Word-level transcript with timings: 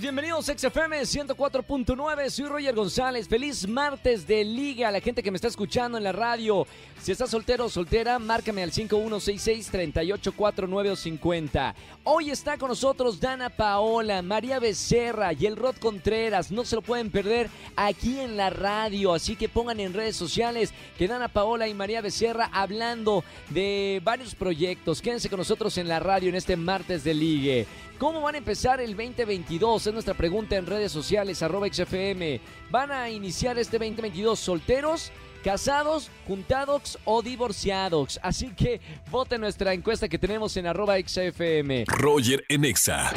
bienvenidos 0.00 0.48
a 0.48 0.58
XFM 0.58 1.00
104.9, 1.00 2.28
soy 2.28 2.44
Roger 2.46 2.74
González, 2.74 3.28
feliz 3.28 3.66
martes 3.66 4.26
de 4.26 4.44
liga 4.44 4.88
a 4.88 4.90
la 4.90 5.00
gente 5.00 5.22
que 5.22 5.30
me 5.30 5.36
está 5.36 5.48
escuchando 5.48 5.96
en 5.96 6.04
la 6.04 6.12
radio. 6.12 6.66
Si 7.00 7.12
estás 7.12 7.30
soltero 7.30 7.64
o 7.66 7.70
soltera, 7.70 8.18
márcame 8.18 8.62
al 8.62 8.72
5166-3849 8.72 10.90
o 10.90 10.96
50. 10.96 11.74
Hoy 12.04 12.30
está 12.30 12.58
con 12.58 12.68
nosotros 12.68 13.18
Dana 13.20 13.48
Paola, 13.48 14.20
María 14.22 14.58
Becerra 14.58 15.32
y 15.32 15.46
el 15.46 15.56
Rod 15.56 15.76
Contreras, 15.76 16.50
no 16.50 16.64
se 16.64 16.76
lo 16.76 16.82
pueden 16.82 17.10
perder 17.10 17.48
aquí 17.76 18.20
en 18.20 18.36
la 18.36 18.50
radio, 18.50 19.14
así 19.14 19.34
que 19.36 19.48
pongan 19.48 19.80
en 19.80 19.94
redes 19.94 20.16
sociales 20.16 20.74
que 20.98 21.08
Dana 21.08 21.28
Paola 21.28 21.68
y 21.68 21.74
María 21.74 22.02
Becerra 22.02 22.50
hablando 22.52 23.24
de 23.50 24.02
varios 24.04 24.34
proyectos. 24.34 25.00
Quédense 25.00 25.30
con 25.30 25.38
nosotros 25.38 25.78
en 25.78 25.88
la 25.88 26.00
radio 26.00 26.28
en 26.28 26.34
este 26.34 26.56
martes 26.56 27.04
de 27.04 27.14
ligue. 27.14 27.66
¿Cómo 27.98 28.20
van 28.20 28.34
a 28.34 28.38
empezar 28.38 28.80
el 28.80 28.94
2022? 28.94 29.86
Es 29.86 29.92
nuestra 29.92 30.12
pregunta 30.12 30.56
en 30.56 30.66
redes 30.66 30.92
sociales, 30.92 31.42
arroba 31.42 31.66
XFM. 31.66 32.40
¿Van 32.70 32.92
a 32.92 33.08
iniciar 33.08 33.58
este 33.58 33.78
2022 33.78 34.38
solteros? 34.38 35.12
casados, 35.42 36.10
juntados 36.26 36.98
o 37.04 37.22
divorciados. 37.22 38.18
Así 38.20 38.52
que 38.52 38.80
voten 39.12 39.40
nuestra 39.42 39.72
encuesta 39.72 40.08
que 40.08 40.18
tenemos 40.18 40.56
en 40.56 40.66
arroba 40.66 40.96
XFM. 40.98 41.84
Roger 41.86 42.44
en 42.48 42.64
Exa. 42.64 43.12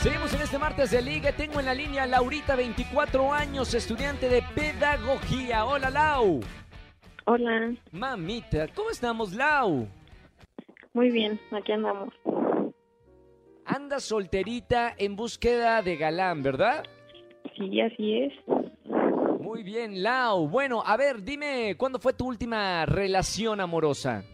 Seguimos 0.00 0.32
en 0.34 0.42
este 0.42 0.56
martes 0.56 0.92
de 0.92 1.02
liga. 1.02 1.32
Tengo 1.32 1.58
en 1.58 1.66
la 1.66 1.74
línea 1.74 2.04
a 2.04 2.06
Laurita, 2.06 2.54
24 2.54 3.32
años, 3.32 3.74
estudiante 3.74 4.28
de 4.28 4.42
pedagogía. 4.54 5.64
Hola, 5.64 5.90
Lau. 5.90 6.40
Hola, 7.24 7.74
Mamita, 7.90 8.68
¿cómo 8.68 8.90
estamos, 8.90 9.32
Lau? 9.32 9.88
muy 10.94 11.10
bien, 11.10 11.40
aquí 11.52 11.72
andamos. 11.72 12.14
Anda 13.72 14.00
solterita 14.00 14.92
en 14.98 15.14
búsqueda 15.14 15.80
de 15.80 15.96
galán, 15.96 16.42
¿verdad? 16.42 16.82
Sí, 17.56 17.80
así 17.80 18.18
es. 18.18 18.32
Muy 19.40 19.62
bien, 19.62 20.02
Lau. 20.02 20.48
Bueno, 20.48 20.82
a 20.84 20.96
ver, 20.96 21.22
dime, 21.22 21.76
¿cuándo 21.78 22.00
fue 22.00 22.12
tu 22.12 22.26
última 22.26 22.84
relación 22.84 23.60
amorosa? 23.60 24.24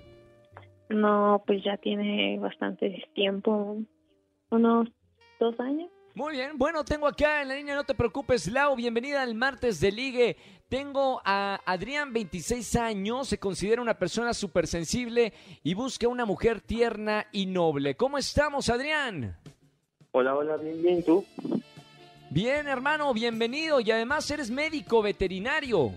No, 0.89 1.43
pues 1.47 1.63
ya 1.63 1.77
tiene 1.77 2.39
bastante 2.39 3.05
tiempo, 3.15 3.77
unos 4.49 4.89
dos 5.39 5.61
años. 5.61 5.91
Muy 6.15 6.33
bien, 6.33 6.53
bueno, 6.57 6.83
tengo 6.83 7.07
acá 7.07 7.43
en 7.43 7.49
la 7.49 7.57
línea, 7.57 7.75
no 7.75 7.85
te 7.85 7.95
preocupes, 7.95 8.51
Lau, 8.51 8.75
bienvenida 8.75 9.23
al 9.23 9.35
martes 9.35 9.83
de 9.83 9.93
ligue. 9.93 10.37
Tengo 10.69 11.23
a 11.25 11.61
Adrián, 11.65 12.13
26 12.13 12.75
años, 12.75 13.29
se 13.29 13.39
considera 13.39 13.81
una 13.81 13.95
persona 13.95 14.35
súper 14.35 14.67
sensible 14.67 15.33
y 15.63 15.75
busca 15.75 16.09
una 16.09 16.25
mujer 16.25 16.61
tierna 16.61 17.27
y 17.31 17.47
noble. 17.47 17.95
¿Cómo 17.95 18.19
estamos, 18.19 18.69
Adrián? 18.69 19.37
Hola, 20.11 20.35
hola, 20.35 20.57
bien, 20.57 20.83
bien, 20.83 21.05
¿tú? 21.05 21.25
Bien, 22.31 22.67
hermano, 22.67 23.15
bienvenido 23.15 23.79
y 23.79 23.93
además 23.93 24.29
eres 24.29 24.51
médico 24.51 25.03
veterinario. 25.03 25.93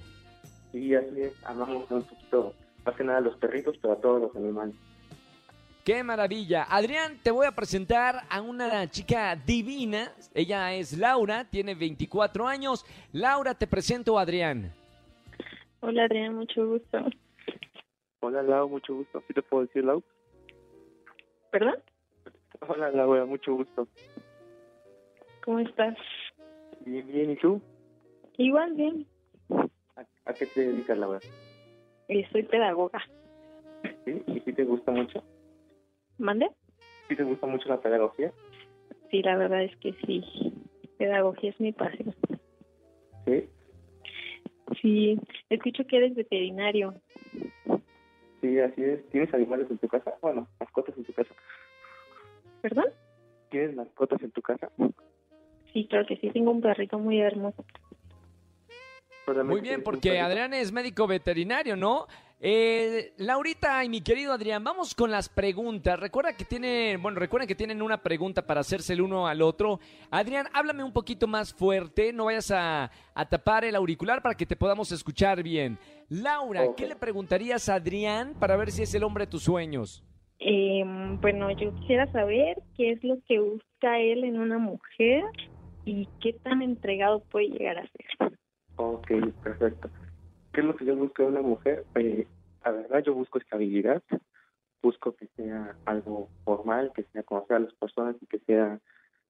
Sí, 0.72 0.94
así 0.94 1.20
es, 1.20 1.34
amamos 1.46 1.90
un 1.90 2.04
poquito, 2.04 2.54
más 2.86 2.96
que 2.96 3.04
nada 3.04 3.18
a 3.18 3.22
los 3.22 3.36
perritos, 3.38 3.76
pero 3.82 3.94
a 3.96 3.98
todos 3.98 4.22
los 4.22 4.36
animales. 4.36 4.76
¡Qué 5.84 6.04
maravilla! 6.04 6.64
Adrián, 6.70 7.18
te 7.24 7.32
voy 7.32 7.48
a 7.48 7.52
presentar 7.52 8.24
a 8.30 8.42
una 8.42 8.90
chica 8.92 9.36
divina. 9.36 10.12
Ella 10.34 10.74
es 10.74 10.98
Laura, 10.98 11.46
tiene 11.46 11.74
24 11.74 12.48
años. 12.48 12.86
Laura, 13.12 13.56
te 13.56 13.66
presento 13.66 14.20
a 14.20 14.22
Adrián. 14.22 14.72
Hola, 15.80 16.04
Adrián, 16.04 16.36
mucho 16.36 16.68
gusto. 16.68 17.06
Hola, 18.20 18.44
Lau, 18.44 18.70
mucho 18.70 18.94
gusto. 18.96 19.24
¿Sí 19.28 19.34
te 19.34 19.42
puedo 19.42 19.66
decir, 19.66 19.84
Lau? 19.84 20.04
¿Perdón? 21.52 21.76
Hola, 22.68 22.92
Laura, 22.92 23.26
mucho 23.26 23.56
gusto. 23.56 23.88
¿Cómo 25.44 25.60
estás? 25.60 25.98
Bien, 26.86 27.08
bien, 27.08 27.32
¿y 27.32 27.36
tú? 27.38 27.62
Igual, 28.38 28.74
bien. 28.74 29.08
¿A, 29.96 30.02
a 30.26 30.34
qué 30.34 30.46
te 30.46 30.62
dedicas, 30.68 30.98
Laura? 30.98 31.20
Eh, 32.10 32.28
soy 32.32 32.44
pedagoga. 32.44 33.02
¿Sí? 34.06 34.22
¿Y 34.28 34.40
si 34.42 34.54
te 34.54 34.66
gusta 34.66 34.92
mucho? 34.92 35.24
¿Mande? 36.20 36.50
¿Sí 37.08 37.16
te 37.16 37.24
gusta 37.24 37.48
mucho 37.48 37.68
la 37.70 37.82
pedagogía? 37.82 38.32
Sí, 39.10 39.24
la 39.24 39.38
verdad 39.38 39.64
es 39.64 39.76
que 39.78 39.94
sí. 40.06 40.24
Pedagogía 40.98 41.50
es 41.50 41.60
mi 41.60 41.72
pasión. 41.72 42.14
Sí. 43.26 43.50
Sí, 44.82 45.20
escucho 45.50 45.86
que 45.88 45.98
eres 45.98 46.14
veterinario. 46.14 47.02
Sí, 48.42 48.60
así 48.60 48.84
es. 48.84 49.10
¿Tienes 49.10 49.34
animales 49.34 49.68
en 49.72 49.78
tu 49.78 49.88
casa? 49.88 50.14
Bueno, 50.22 50.48
mascotas 50.60 50.96
en 50.98 51.06
tu 51.06 51.14
casa. 51.14 51.34
¿Perdón? 52.62 52.86
¿Tienes 53.50 53.76
mascotas 53.76 54.22
en 54.22 54.32
tu 54.32 54.42
casa? 54.42 54.70
Sí, 55.74 55.88
claro 55.88 56.06
que 56.06 56.18
sí. 56.18 56.30
Tengo 56.30 56.52
un 56.52 56.62
perrito 56.62 57.00
muy 57.00 57.20
hermoso. 57.20 57.66
Muy 59.46 59.62
bien, 59.62 59.84
porque. 59.84 60.20
Adrián 60.20 60.54
es 60.54 60.72
médico 60.72 61.08
veterinario, 61.08 61.76
¿no? 61.76 62.08
Eh, 62.42 63.12
Laurita 63.18 63.84
y 63.84 63.90
mi 63.90 64.00
querido 64.00 64.32
Adrián, 64.32 64.64
vamos 64.64 64.96
con 64.96 65.12
las 65.12 65.28
preguntas. 65.28 66.00
Recuerda 66.00 66.38
que 66.38 66.46
tienen, 66.46 67.02
bueno, 67.02 67.20
recuerden 67.20 67.48
que 67.48 67.56
tienen 67.56 67.82
una 67.82 68.02
pregunta 68.02 68.46
para 68.46 68.62
hacerse 68.62 68.94
el 68.94 69.02
uno 69.02 69.28
al 69.28 69.42
otro. 69.42 69.80
Adrián, 70.10 70.48
háblame 70.54 70.84
un 70.84 70.94
poquito 70.94 71.28
más 71.28 71.54
fuerte, 71.54 72.14
no 72.14 72.26
vayas 72.26 72.50
a, 72.52 72.92
a 73.14 73.26
tapar 73.28 73.66
el 73.66 73.76
auricular 73.76 74.22
para 74.22 74.36
que 74.36 74.46
te 74.46 74.56
podamos 74.56 74.92
escuchar 74.94 75.44
bien. 75.44 75.78
Laura. 76.08 76.64
¿qué 76.76 76.88
le 76.88 76.96
preguntarías 76.96 77.68
a 77.68 77.76
Adrián 77.76 78.34
para 78.40 78.56
ver 78.56 78.72
si 78.72 78.84
es 78.84 78.94
el 78.96 79.04
hombre 79.04 79.26
de 79.26 79.32
tus 79.32 79.44
sueños? 79.44 80.04
Eh, 80.40 80.84
bueno, 81.22 81.52
yo 81.52 81.76
quisiera 81.76 82.10
saber 82.14 82.58
qué 82.78 82.92
es 82.94 83.04
lo 83.04 83.18
que 83.28 83.40
busca 83.40 84.00
él 84.00 84.24
en 84.24 84.40
una 84.40 84.58
mujer 84.58 85.24
y 85.84 86.08
qué 86.22 86.34
tan 86.34 86.62
entregado 86.62 87.20
puede 87.20 87.50
llegar 87.50 87.78
a 87.80 87.82
ser. 87.82 88.40
Ok, 88.78 89.12
perfecto. 89.44 89.90
¿Qué 90.60 90.64
es 90.64 90.68
lo 90.68 90.76
que 90.76 90.84
yo 90.84 90.94
busco 90.98 91.22
en 91.22 91.30
una 91.30 91.42
mujer? 91.42 91.86
Eh, 91.96 92.28
la 92.66 92.72
verdad, 92.72 93.02
yo 93.02 93.14
busco 93.14 93.38
estabilidad, 93.38 94.04
busco 94.84 95.16
que 95.16 95.28
sea 95.38 95.78
algo 95.86 96.28
formal, 96.44 96.92
que 96.94 97.04
sea 97.14 97.24
conocer 97.24 97.56
a 97.56 97.60
las 97.60 97.74
personas 97.76 98.18
y 98.20 98.26
que 98.26 98.40
sea 98.40 98.78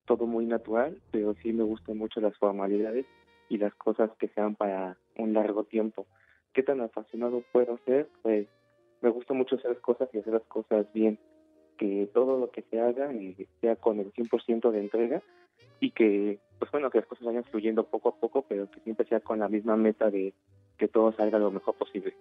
todo 0.08 0.26
muy 0.26 0.48
natural, 0.48 1.00
pero 1.12 1.36
sí 1.36 1.54
me 1.54 1.62
gustan 1.62 2.00
mucho 2.00 2.20
las 2.20 2.36
formalidades 2.40 3.06
y 3.48 3.60
las 3.60 3.76
cosas 3.76 4.10
que 4.18 4.30
sean 4.30 4.56
para 4.56 4.98
un 5.20 5.34
largo 5.34 5.66
tiempo. 5.66 6.08
¿Qué 6.52 6.64
tan 6.64 6.82
apasionado 6.82 7.44
puedo 7.52 7.78
ser? 7.86 8.10
Pues 8.24 8.48
me 9.02 9.12
gusta 9.12 9.36
mucho 9.36 9.58
hacer 9.58 9.70
las 9.70 9.82
cosas 9.82 10.10
y 10.12 10.18
hacer 10.18 10.34
las 10.34 10.48
cosas 10.48 10.92
bien, 10.94 11.20
que 11.78 12.10
todo 12.12 12.40
lo 12.40 12.50
que 12.50 12.64
se 12.64 12.82
haga 12.82 13.14
eh, 13.14 13.48
sea 13.62 13.76
con 13.76 14.00
el 14.00 14.12
100% 14.14 14.72
de 14.72 14.80
entrega 14.80 15.22
y 15.80 15.92
que, 15.92 16.40
pues 16.58 16.72
bueno, 16.72 16.90
que 16.90 16.98
las 16.98 17.08
cosas 17.08 17.28
vayan 17.28 17.44
fluyendo 17.44 17.84
poco 17.84 18.10
a 18.10 18.16
poco, 18.16 18.46
pero 18.50 18.68
que 18.72 18.80
siempre 18.80 19.06
sea 19.06 19.20
con 19.20 19.38
la 19.38 19.48
misma 19.48 19.78
meta 19.78 20.10
de 20.10 20.34
que 20.80 20.88
todo 20.88 21.12
salga 21.14 21.38
lo 21.38 21.52
mejor 21.52 21.76
posible. 21.76 22.16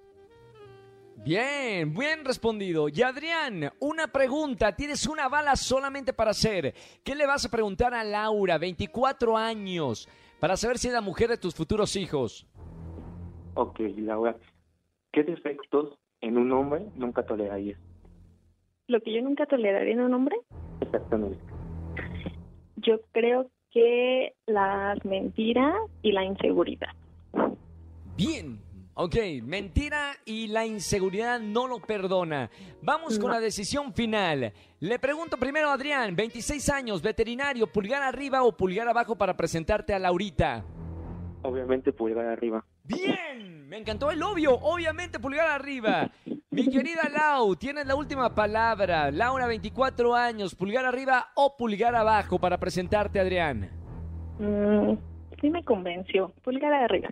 Bien, 1.25 1.93
bien 1.95 2.25
respondido. 2.25 2.89
Y 2.89 3.03
Adrián, 3.03 3.71
una 3.81 4.09
pregunta. 4.09 4.75
Tienes 4.77 5.07
una 5.07 5.29
bala 5.29 5.57
solamente 5.57 6.13
para 6.13 6.31
hacer. 6.31 6.75
¿Qué 7.05 7.15
le 7.15 7.27
vas 7.27 7.45
a 7.45 7.51
preguntar 7.51 7.95
a 7.95 8.05
Laura, 8.05 8.59
24 8.59 9.37
años, 9.37 10.09
para 10.41 10.57
saber 10.57 10.79
si 10.79 10.89
es 10.89 10.95
la 10.95 11.01
mujer 11.01 11.29
de 11.31 11.39
tus 11.39 11.55
futuros 11.55 11.97
hijos? 11.97 12.47
Ok, 13.55 13.81
Laura, 13.97 14.37
¿qué 15.13 15.25
defectos 15.25 15.99
en 16.21 16.39
un 16.39 16.53
hombre 16.53 16.87
nunca 16.95 17.25
tolerarías? 17.25 17.81
Lo 18.87 19.01
que 19.01 19.13
yo 19.13 19.21
nunca 19.23 19.45
toleraría 19.47 19.95
en 19.95 20.01
un 20.01 20.15
hombre, 20.15 20.37
Exactamente. 20.81 21.39
yo 22.77 23.01
creo 23.13 23.51
que 23.71 24.35
las 24.47 25.05
mentiras 25.05 25.75
y 26.03 26.13
la 26.13 26.25
inseguridad. 26.25 26.89
Bien. 28.19 28.61
Ok, 28.95 29.15
mentira 29.45 30.11
y 30.25 30.48
la 30.48 30.66
inseguridad 30.66 31.39
no 31.39 31.69
lo 31.69 31.78
perdona. 31.78 32.51
Vamos 32.83 33.16
con 33.16 33.31
la 33.31 33.39
decisión 33.39 33.95
final. 33.95 34.53
Le 34.81 34.98
pregunto 34.98 35.37
primero 35.37 35.69
a 35.69 35.75
Adrián, 35.75 36.16
26 36.16 36.69
años, 36.71 37.01
veterinario, 37.01 37.69
pulgar 37.69 38.03
arriba 38.03 38.42
o 38.42 38.57
pulgar 38.57 38.89
abajo 38.89 39.15
para 39.15 39.37
presentarte 39.37 39.95
a 39.95 40.01
Laurita. 40.01 40.65
Obviamente 41.42 41.92
pulgar 41.92 42.27
arriba. 42.27 42.65
Bien, 42.83 43.69
me 43.69 43.78
encantó 43.78 44.10
el 44.10 44.21
obvio, 44.21 44.54
obviamente 44.54 45.21
pulgar 45.21 45.47
arriba. 45.47 46.10
Mi 46.51 46.69
querida 46.69 47.09
Lau, 47.09 47.54
tienes 47.54 47.87
la 47.87 47.95
última 47.95 48.34
palabra. 48.34 49.13
Laura, 49.13 49.47
24 49.47 50.16
años, 50.16 50.57
pulgar 50.57 50.84
arriba 50.84 51.28
o 51.37 51.57
pulgar 51.57 51.95
abajo 51.95 52.41
para 52.41 52.59
presentarte 52.59 53.21
a 53.21 53.22
Adrián. 53.22 53.71
Mm, 54.41 54.98
sí 55.41 55.51
me 55.51 55.63
convenció. 55.63 56.33
Pulgar 56.42 56.72
arriba. 56.72 57.10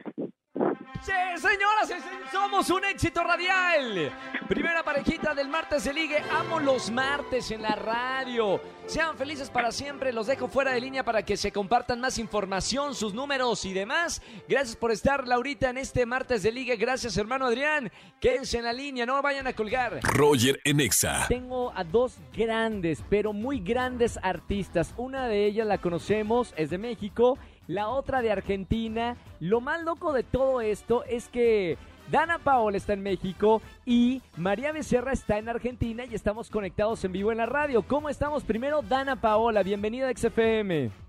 Sí, 1.03 1.13
señoras 1.37 1.93
somos 2.33 2.71
un 2.71 2.85
éxito 2.85 3.23
radial. 3.23 4.13
Primera 4.49 4.83
parejita 4.83 5.35
del 5.35 5.49
martes 5.49 5.85
de 5.85 5.93
ligue. 5.93 6.19
Amo 6.31 6.61
los 6.61 6.91
martes 6.91 7.51
en 7.51 7.63
la 7.63 7.75
radio. 7.75 8.61
Sean 8.87 9.17
felices 9.17 9.51
para 9.51 9.73
siempre. 9.73 10.13
Los 10.13 10.27
dejo 10.27 10.49
fuera 10.49 10.73
de 10.73 10.81
línea 10.81 11.05
para 11.05 11.25
que 11.25 11.37
se 11.37 11.53
compartan 11.53 12.01
más 12.01 12.19
información, 12.19 12.95
sus 12.95 13.15
números 13.15 13.65
y 13.65 13.73
demás. 13.73 14.23
Gracias 14.49 14.77
por 14.77 14.93
estar, 14.93 15.27
Laurita, 15.27 15.71
en 15.71 15.79
este 15.79 16.07
martes 16.07 16.43
de 16.43 16.53
ligue. 16.53 16.77
Gracias, 16.77 17.17
hermano 17.17 17.47
Adrián. 17.47 17.91
Quédense 18.21 18.59
en 18.59 18.65
la 18.65 18.73
línea, 18.73 19.07
no 19.07 19.21
vayan 19.23 19.47
a 19.47 19.53
colgar. 19.53 20.01
Roger 20.03 20.61
en 20.65 20.81
Exa. 20.81 21.27
Tengo 21.29 21.73
a 21.75 21.85
dos 21.85 22.17
grandes, 22.33 23.03
pero 23.09 23.33
muy 23.33 23.61
grandes 23.61 24.19
artistas. 24.23 24.95
Una 24.97 25.29
de 25.29 25.47
ellas 25.47 25.67
la 25.67 25.79
conocemos, 25.79 26.55
es 26.57 26.71
de 26.71 26.79
México 26.79 27.39
la 27.67 27.89
otra 27.89 28.23
de 28.23 28.33
Argentina. 28.33 29.17
Lo 29.41 29.61
más 29.61 29.83
loco 29.83 30.13
de 30.13 30.23
todo 30.23 30.61
esto 30.61 31.05
es 31.05 31.29
que 31.29 31.79
Dana 32.11 32.39
Paola 32.39 32.77
está 32.77 32.93
en 32.93 33.03
México 33.03 33.61
y 33.85 34.23
María 34.37 34.73
Becerra 34.73 35.13
está 35.13 35.39
en 35.39 35.49
Argentina 35.49 36.05
y 36.05 36.15
estamos 36.15 36.51
conectados 36.51 37.05
en 37.05 37.13
vivo 37.13 37.33
en 37.33 37.39
la 37.39 37.47
radio. 37.47 37.83
¿Cómo 37.83 38.09
estamos? 38.09 38.45
Primero, 38.45 38.83
Dana 38.83 39.17
Paola, 39.17 39.63
bienvenida 39.63 40.09
a 40.09 40.15
XFM. 40.15 41.06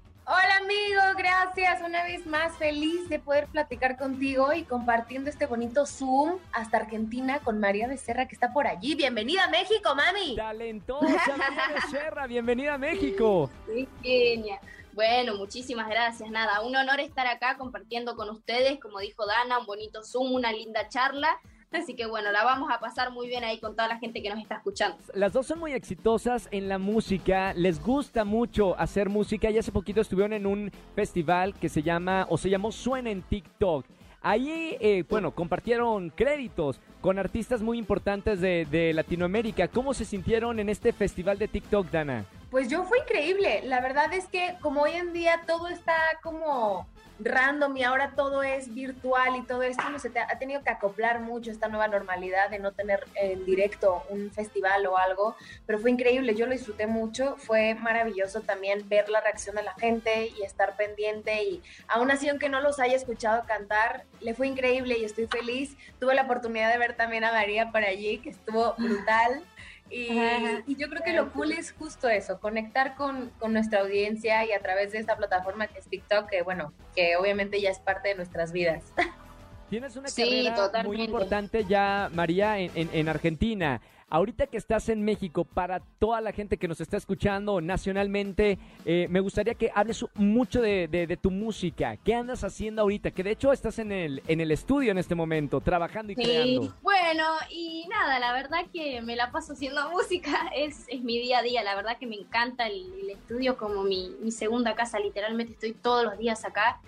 Hola 0.57 0.65
amigo, 0.65 1.01
gracias. 1.17 1.81
Una 1.85 2.03
vez 2.03 2.25
más 2.25 2.55
feliz 2.57 3.09
de 3.09 3.19
poder 3.19 3.47
platicar 3.47 3.95
contigo 3.95 4.53
y 4.53 4.63
compartiendo 4.63 5.29
este 5.29 5.45
bonito 5.45 5.85
Zoom 5.85 6.39
hasta 6.51 6.77
Argentina 6.77 7.39
con 7.39 7.59
María 7.59 7.87
Becerra 7.87 8.27
que 8.27 8.33
está 8.33 8.53
por 8.53 8.65
allí. 8.65 8.95
Bienvenida 8.95 9.43
a 9.43 9.49
México, 9.49 9.93
mami. 9.93 10.35
Talentosa 10.35 11.37
María 11.37 11.69
Becerra, 11.75 12.27
bienvenida 12.27 12.73
a 12.73 12.77
México. 12.77 13.51
Sí, 13.67 13.87
genia. 14.01 14.59
Bueno, 14.93 15.35
muchísimas 15.35 15.89
gracias. 15.89 16.29
Nada, 16.31 16.61
un 16.61 16.75
honor 16.75 17.01
estar 17.01 17.27
acá 17.27 17.57
compartiendo 17.57 18.15
con 18.15 18.29
ustedes, 18.29 18.79
como 18.79 18.99
dijo 18.99 19.27
Dana, 19.27 19.59
un 19.59 19.67
bonito 19.67 20.03
Zoom, 20.03 20.33
una 20.33 20.51
linda 20.51 20.87
charla. 20.89 21.39
Así 21.71 21.95
que 21.95 22.05
bueno, 22.05 22.31
la 22.31 22.43
vamos 22.43 22.69
a 22.71 22.79
pasar 22.79 23.11
muy 23.11 23.27
bien 23.27 23.43
ahí 23.43 23.59
con 23.59 23.75
toda 23.75 23.87
la 23.87 23.97
gente 23.97 24.21
que 24.21 24.29
nos 24.29 24.39
está 24.39 24.55
escuchando. 24.55 24.97
Las 25.13 25.33
dos 25.33 25.47
son 25.47 25.59
muy 25.59 25.73
exitosas 25.73 26.47
en 26.51 26.69
la 26.69 26.77
música, 26.77 27.53
les 27.53 27.83
gusta 27.83 28.23
mucho 28.23 28.77
hacer 28.79 29.09
música 29.09 29.49
y 29.49 29.57
hace 29.57 29.71
poquito 29.71 30.01
estuvieron 30.01 30.33
en 30.33 30.45
un 30.45 30.71
festival 30.95 31.53
que 31.55 31.69
se 31.69 31.83
llama 31.83 32.25
o 32.29 32.37
se 32.37 32.49
llamó 32.49 32.71
Suena 32.71 33.09
en 33.09 33.21
TikTok. 33.21 33.85
Ahí, 34.21 34.77
eh, 34.79 35.03
bueno, 35.07 35.31
compartieron 35.31 36.09
créditos 36.09 36.79
con 37.01 37.19
artistas 37.19 37.61
muy 37.61 37.77
importantes 37.77 38.41
de, 38.41 38.65
de 38.65 38.93
Latinoamérica. 38.93 39.67
¿Cómo 39.67 39.93
se 39.93 40.05
sintieron 40.05 40.59
en 40.59 40.69
este 40.69 40.91
festival 40.91 41.37
de 41.37 41.47
TikTok, 41.47 41.89
Dana? 41.91 42.25
Pues 42.49 42.69
yo 42.69 42.83
fue 42.85 42.99
increíble. 42.99 43.61
La 43.65 43.79
verdad 43.81 44.11
es 44.13 44.25
que 44.27 44.55
como 44.61 44.81
hoy 44.81 44.93
en 44.93 45.13
día 45.13 45.41
todo 45.45 45.67
está 45.67 45.95
como 46.23 46.87
random 47.19 47.75
y 47.77 47.83
ahora 47.83 48.13
todo 48.15 48.43
es 48.43 48.73
virtual 48.73 49.35
y 49.35 49.43
todo 49.43 49.63
esto, 49.63 49.89
no 49.89 49.99
se 49.99 50.09
te 50.09 50.19
ha 50.19 50.39
tenido 50.39 50.63
que 50.63 50.69
acoplar 50.69 51.19
mucho 51.19 51.51
esta 51.51 51.67
nueva 51.67 51.87
normalidad 51.87 52.49
de 52.49 52.59
no 52.59 52.71
tener 52.71 53.05
en 53.15 53.45
directo 53.45 54.03
un 54.09 54.31
festival 54.31 54.85
o 54.87 54.97
algo, 54.97 55.35
pero 55.65 55.79
fue 55.79 55.91
increíble, 55.91 56.35
yo 56.35 56.45
lo 56.45 56.51
disfruté 56.51 56.87
mucho, 56.87 57.35
fue 57.37 57.75
maravilloso 57.75 58.41
también 58.41 58.87
ver 58.87 59.09
la 59.09 59.21
reacción 59.21 59.55
de 59.55 59.63
la 59.63 59.73
gente 59.73 60.27
y 60.37 60.43
estar 60.43 60.75
pendiente 60.75 61.43
y 61.43 61.61
aún 61.87 62.11
así 62.11 62.29
aunque 62.29 62.49
no 62.49 62.61
los 62.61 62.79
haya 62.79 62.95
escuchado 62.95 63.45
cantar, 63.45 64.05
le 64.19 64.33
fue 64.33 64.47
increíble 64.47 64.97
y 64.97 65.05
estoy 65.05 65.27
feliz. 65.27 65.75
Tuve 65.99 66.15
la 66.15 66.23
oportunidad 66.23 66.71
de 66.71 66.77
ver 66.77 66.95
también 66.95 67.23
a 67.23 67.31
María 67.31 67.71
por 67.71 67.83
allí, 67.83 68.19
que 68.19 68.29
estuvo 68.29 68.73
brutal. 68.77 69.43
Y, 69.89 70.75
yo 70.75 70.89
creo 70.89 71.03
que 71.03 71.13
lo 71.13 71.31
cool 71.31 71.51
es 71.51 71.71
justo 71.71 72.09
eso, 72.09 72.39
conectar 72.39 72.95
con, 72.95 73.31
nuestra 73.49 73.81
audiencia 73.81 74.45
y 74.45 74.51
a 74.51 74.61
través 74.61 74.91
de 74.91 74.99
esta 74.99 75.15
plataforma 75.15 75.67
que 75.67 75.79
es 75.79 75.87
TikTok, 75.87 76.29
que 76.29 76.41
bueno, 76.41 76.73
que 76.95 77.15
obviamente 77.17 77.61
ya 77.61 77.69
es 77.69 77.79
parte 77.79 78.09
de 78.09 78.15
nuestras 78.15 78.51
vidas. 78.51 78.93
Tienes 79.69 79.97
una 79.97 80.09
carrera 80.09 80.83
muy 80.83 81.01
importante 81.01 81.65
ya, 81.65 82.09
María, 82.13 82.57
en, 82.59 82.71
en 82.75 83.09
Argentina. 83.09 83.81
Ahorita 84.09 84.47
que 84.47 84.55
estás 84.55 84.87
en 84.87 85.03
México, 85.03 85.43
para 85.43 85.81
toda 85.99 86.21
la 86.21 86.31
gente 86.31 86.55
que 86.55 86.69
nos 86.69 86.79
está 86.79 86.95
escuchando 86.95 87.59
nacionalmente, 87.59 88.57
eh, 88.85 89.05
me 89.09 89.19
gustaría 89.19 89.53
que 89.53 89.69
hables 89.75 90.05
mucho 90.13 90.61
de, 90.61 91.19
tu 91.21 91.29
música. 91.29 91.97
¿Qué 91.97 92.15
andas 92.15 92.45
haciendo 92.45 92.83
ahorita? 92.83 93.11
Que 93.11 93.21
de 93.21 93.31
hecho 93.31 93.51
estás 93.51 93.79
en 93.79 93.91
el, 93.91 94.23
en 94.29 94.39
el 94.39 94.51
estudio 94.51 94.91
en 94.91 94.97
este 94.97 95.13
momento, 95.13 95.59
trabajando 95.59 96.13
y 96.13 96.15
sí. 96.15 96.23
creando. 96.23 96.73
Bueno, 96.81 97.25
y 97.51 97.85
nada, 97.89 98.17
la 98.19 98.31
verdad 98.31 98.59
que 98.71 99.01
me 99.01 99.17
la 99.17 99.29
paso 99.31 99.51
haciendo 99.51 99.89
música, 99.91 100.51
es, 100.55 100.85
es 100.87 101.01
mi 101.01 101.19
día 101.19 101.39
a 101.39 101.41
día. 101.41 101.61
La 101.63 101.75
verdad 101.75 101.97
que 101.97 102.07
me 102.07 102.15
encanta 102.15 102.67
el, 102.67 102.85
el 103.01 103.09
estudio 103.09 103.57
como 103.57 103.83
mi, 103.83 104.15
mi 104.21 104.31
segunda 104.31 104.73
casa, 104.73 104.99
literalmente 104.99 105.51
estoy 105.51 105.73
todos 105.73 106.05
los 106.05 106.17
días 106.17 106.45
acá. 106.45 106.79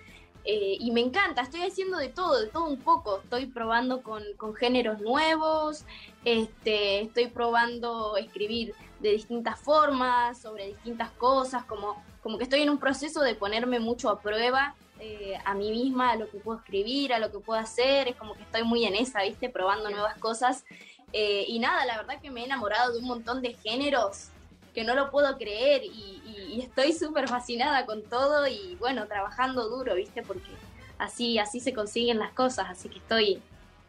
Eh, 0.44 0.76
y 0.80 0.90
me 0.90 1.00
encanta, 1.00 1.42
estoy 1.42 1.62
haciendo 1.62 1.98
de 1.98 2.08
todo, 2.08 2.40
de 2.40 2.46
todo 2.46 2.64
un 2.64 2.78
poco, 2.78 3.20
estoy 3.22 3.46
probando 3.46 4.02
con, 4.02 4.22
con 4.38 4.54
géneros 4.54 5.00
nuevos, 5.00 5.84
este, 6.24 7.02
estoy 7.02 7.26
probando 7.26 8.16
escribir 8.16 8.74
de 9.00 9.12
distintas 9.12 9.60
formas, 9.60 10.40
sobre 10.40 10.68
distintas 10.68 11.10
cosas, 11.12 11.64
como, 11.64 12.02
como 12.22 12.38
que 12.38 12.44
estoy 12.44 12.62
en 12.62 12.70
un 12.70 12.78
proceso 12.78 13.20
de 13.20 13.34
ponerme 13.34 13.80
mucho 13.80 14.08
a 14.08 14.20
prueba 14.20 14.74
eh, 14.98 15.38
a 15.44 15.54
mí 15.54 15.70
misma, 15.70 16.12
a 16.12 16.16
lo 16.16 16.30
que 16.30 16.38
puedo 16.38 16.58
escribir, 16.58 17.12
a 17.14 17.18
lo 17.18 17.30
que 17.32 17.38
puedo 17.38 17.58
hacer, 17.58 18.08
es 18.08 18.16
como 18.16 18.34
que 18.34 18.42
estoy 18.42 18.64
muy 18.64 18.84
en 18.84 18.94
esa, 18.94 19.22
¿viste? 19.22 19.48
Probando 19.48 19.88
nuevas 19.88 20.16
cosas. 20.18 20.64
Eh, 21.12 21.44
y 21.48 21.58
nada, 21.58 21.86
la 21.86 21.96
verdad 21.96 22.20
que 22.20 22.30
me 22.30 22.42
he 22.42 22.44
enamorado 22.44 22.92
de 22.92 22.98
un 22.98 23.06
montón 23.06 23.40
de 23.40 23.54
géneros 23.54 24.28
que 24.72 24.84
no 24.84 24.94
lo 24.94 25.10
puedo 25.10 25.36
creer 25.36 25.82
y, 25.84 26.18
estoy 26.60 26.92
súper 26.92 27.28
fascinada 27.28 27.86
con 27.86 28.02
todo 28.02 28.46
y 28.46 28.76
bueno, 28.80 29.06
trabajando 29.06 29.68
duro, 29.68 29.94
¿viste? 29.94 30.22
Porque 30.22 30.50
así, 30.98 31.38
así 31.38 31.60
se 31.60 31.72
consiguen 31.72 32.18
las 32.18 32.32
cosas, 32.32 32.66
así 32.68 32.88
que 32.88 32.98
estoy 32.98 33.40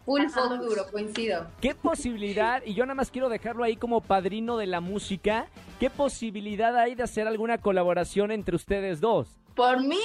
full 0.05 0.21
duro, 0.59 0.85
coincido. 0.91 1.47
¿Qué 1.59 1.75
posibilidad, 1.75 2.61
y 2.63 2.73
yo 2.73 2.85
nada 2.85 2.95
más 2.95 3.11
quiero 3.11 3.29
dejarlo 3.29 3.63
ahí 3.63 3.75
como 3.75 4.01
padrino 4.01 4.57
de 4.57 4.67
la 4.67 4.79
música, 4.79 5.47
qué 5.79 5.89
posibilidad 5.89 6.77
hay 6.77 6.95
de 6.95 7.03
hacer 7.03 7.27
alguna 7.27 7.57
colaboración 7.57 8.31
entre 8.31 8.55
ustedes 8.55 9.01
dos? 9.01 9.27
Por 9.55 9.81
mí, 9.81 9.99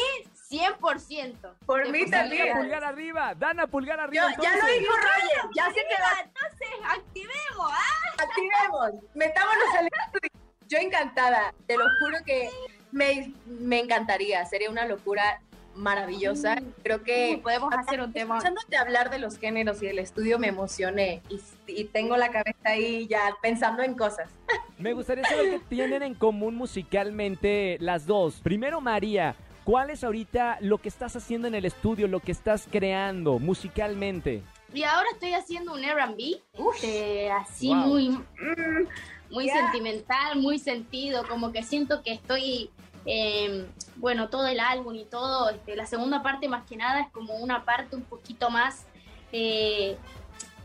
100%. 0.51 1.55
Por 1.65 1.89
mí 1.91 2.11
también. 2.11 2.49
Dana 2.49 2.61
pulgar 2.61 2.85
arriba, 2.85 3.35
Dana 3.35 3.67
pulgar 3.67 4.01
arriba. 4.01 4.27
ya 4.43 4.57
lo 4.57 4.67
dijo 4.67 4.93
Roger, 4.93 5.51
ya 5.55 5.67
sé 5.69 5.87
que 5.89 6.03
va. 6.03 6.21
Entonces, 6.25 6.69
activemos, 6.89 7.73
¿ah? 7.73 8.23
Activemos, 8.23 9.05
metámonos 9.15 9.75
al 9.79 9.87
estudio. 9.87 10.36
Yo 10.69 10.79
encantada, 10.79 11.55
te 11.67 11.77
lo 11.77 11.85
juro 12.01 12.19
que 12.25 12.49
me, 12.91 13.33
me 13.47 13.81
encantaría, 13.81 14.45
sería 14.47 14.71
una 14.71 14.87
locura 14.87 15.41
maravillosa. 15.77 16.57
Creo 16.83 17.03
que 17.03 17.39
podemos 17.43 17.73
hacer 17.75 18.01
un 18.01 18.13
tema. 18.13 18.39
Escuchándote 18.39 18.77
hablar 18.77 19.11
de 19.11 19.19
los 19.19 19.39
géneros 19.39 19.83
y 19.83 19.87
del 19.87 19.99
estudio 19.99 20.39
me 20.39 20.49
emocioné 20.49 21.23
y, 21.29 21.41
y, 21.67 21.85
tengo 21.85 22.17
la 22.17 22.31
cabeza 22.31 22.59
ahí 22.65 23.07
ya 23.07 23.37
pensando 23.43 23.83
en 23.83 23.95
cosas. 23.95 24.29
Me 24.79 24.93
gustaría 24.93 25.25
saber 25.25 25.51
qué 25.51 25.61
tienen 25.69 26.03
en 26.03 26.15
común 26.15 26.55
musicalmente 26.55 27.77
las 27.81 28.07
dos. 28.07 28.41
Primero, 28.43 28.81
María, 28.81 29.35
¿cuál 29.65 29.91
es 29.91 30.05
ahorita 30.05 30.59
lo 30.61 30.79
que 30.79 30.89
estás 30.89 31.17
haciendo 31.17 31.49
en 31.49 31.55
el 31.55 31.65
estudio, 31.65 32.09
lo 32.09 32.21
que 32.21 32.33
estás 32.33 32.69
creando 32.71 33.39
musicalmente? 33.39 34.43
Y 34.75 34.83
ahora 34.83 35.07
estoy 35.13 35.33
haciendo 35.33 35.73
un 35.73 35.83
R&B, 35.83 36.43
este, 36.75 37.31
así 37.31 37.75
muy... 37.75 38.11
Mm, 38.11 38.87
muy 39.31 39.49
sentimental, 39.49 40.39
muy 40.39 40.59
sentido, 40.59 41.27
como 41.29 41.53
que 41.53 41.63
siento 41.63 42.03
que 42.03 42.13
estoy, 42.13 42.71
em, 43.05 43.67
bueno, 43.97 44.29
todo 44.29 44.47
el 44.47 44.61
álbum 44.61 44.95
y 44.95 45.05
todo, 45.05 45.51
este, 45.51 45.77
la 45.77 45.87
segunda 45.87 46.23
parte 46.23 46.49
más 46.49 46.67
que 46.67 46.77
nada 46.77 47.01
es 47.01 47.11
como 47.11 47.35
una 47.37 47.65
parte 47.65 47.97
un 47.97 48.03
poquito 48.03 48.51
más, 48.51 48.87
eh, 49.33 49.97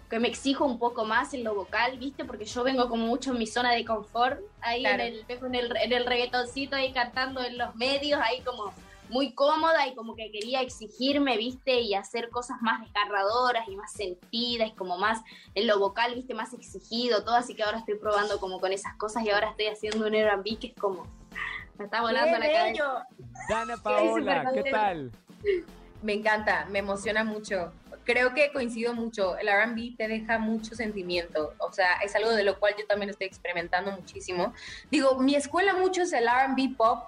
que 0.10 0.20
me 0.20 0.28
exijo 0.28 0.66
un 0.66 0.78
poco 0.78 1.06
más 1.06 1.34
en 1.34 1.44
lo 1.44 1.56
vocal, 1.56 1.98
¿viste? 1.98 2.26
Porque 2.26 2.44
yo 2.44 2.64
vengo 2.64 2.90
como 2.90 3.08
mucho 3.08 3.32
en 3.32 3.40
mi 3.40 3.48
zona 3.48 3.72
de 3.72 3.86
confort, 3.86 4.42
ahí 4.60 4.86
en, 4.86 5.00
el, 5.00 5.26
en, 5.28 5.56
el, 5.56 5.78
en 5.78 5.94
el 5.94 6.06
reggaetoncito, 6.06 6.76
ahí 6.76 6.92
cantando 6.92 7.42
en 7.42 7.58
los 7.58 7.74
medios, 7.76 8.20
ahí 8.22 8.42
como 8.42 8.74
muy 9.12 9.34
cómoda 9.34 9.88
y 9.88 9.94
como 9.94 10.16
que 10.16 10.32
quería 10.32 10.62
exigirme, 10.62 11.38
viste, 11.38 11.82
y 11.82 11.94
hacer 11.94 12.30
cosas 12.30 12.62
más 12.62 12.82
desgarradoras 12.82 13.68
y 13.68 13.76
más 13.76 13.92
sentidas 13.92 14.70
y 14.70 14.72
como 14.72 14.98
más 14.98 15.22
en 15.54 15.68
lo 15.68 15.80
vocal, 15.80 16.16
viste, 16.16 16.34
más 16.34 16.54
exigido, 16.54 17.24
todo, 17.24 17.36
así 17.36 17.54
que 17.54 17.64
ahora 17.64 17.80
estoy 17.80 17.96
probando 17.96 18.40
como 18.40 18.60
con 18.60 18.72
esas 18.72 18.96
cosas 18.96 19.24
y 19.24 19.30
ahora 19.30 19.50
estoy 19.50 19.68
haciendo 19.68 20.08
un 20.08 20.16
R&B 20.16 20.58
que 20.60 20.68
es 20.68 20.74
como, 20.76 21.06
me 21.78 21.86
está 21.86 22.02
volando 22.02 22.38
la 22.40 22.52
cabeza. 22.52 23.08
Dana 23.50 23.78
Paola, 23.78 24.52
¿qué 24.54 24.64
tal? 24.72 25.12
Me 26.02 26.14
encanta, 26.14 26.66
me 26.70 26.80
emociona 26.80 27.24
mucho. 27.24 27.72
Creo 28.04 28.34
que 28.34 28.52
coincido 28.52 28.96
mucho. 28.96 29.38
El 29.38 29.48
RB 29.48 29.96
te 29.96 30.08
deja 30.08 30.40
mucho 30.40 30.74
sentimiento. 30.74 31.54
O 31.60 31.72
sea, 31.72 31.98
es 32.04 32.16
algo 32.16 32.32
de 32.32 32.44
lo 32.44 32.60
cual 32.60 32.74
yo 32.78 32.86
también 32.88 33.12
estoy 33.12 33.28
experimentando 33.28 33.92
muchísimo. 33.92 34.54
Digo, 34.90 35.20
mi 35.20 35.36
escuela 35.36 35.76
mucho 35.76 36.02
es 36.02 36.14
el 36.14 36.26
RB 36.26 36.76
pop, 36.76 37.04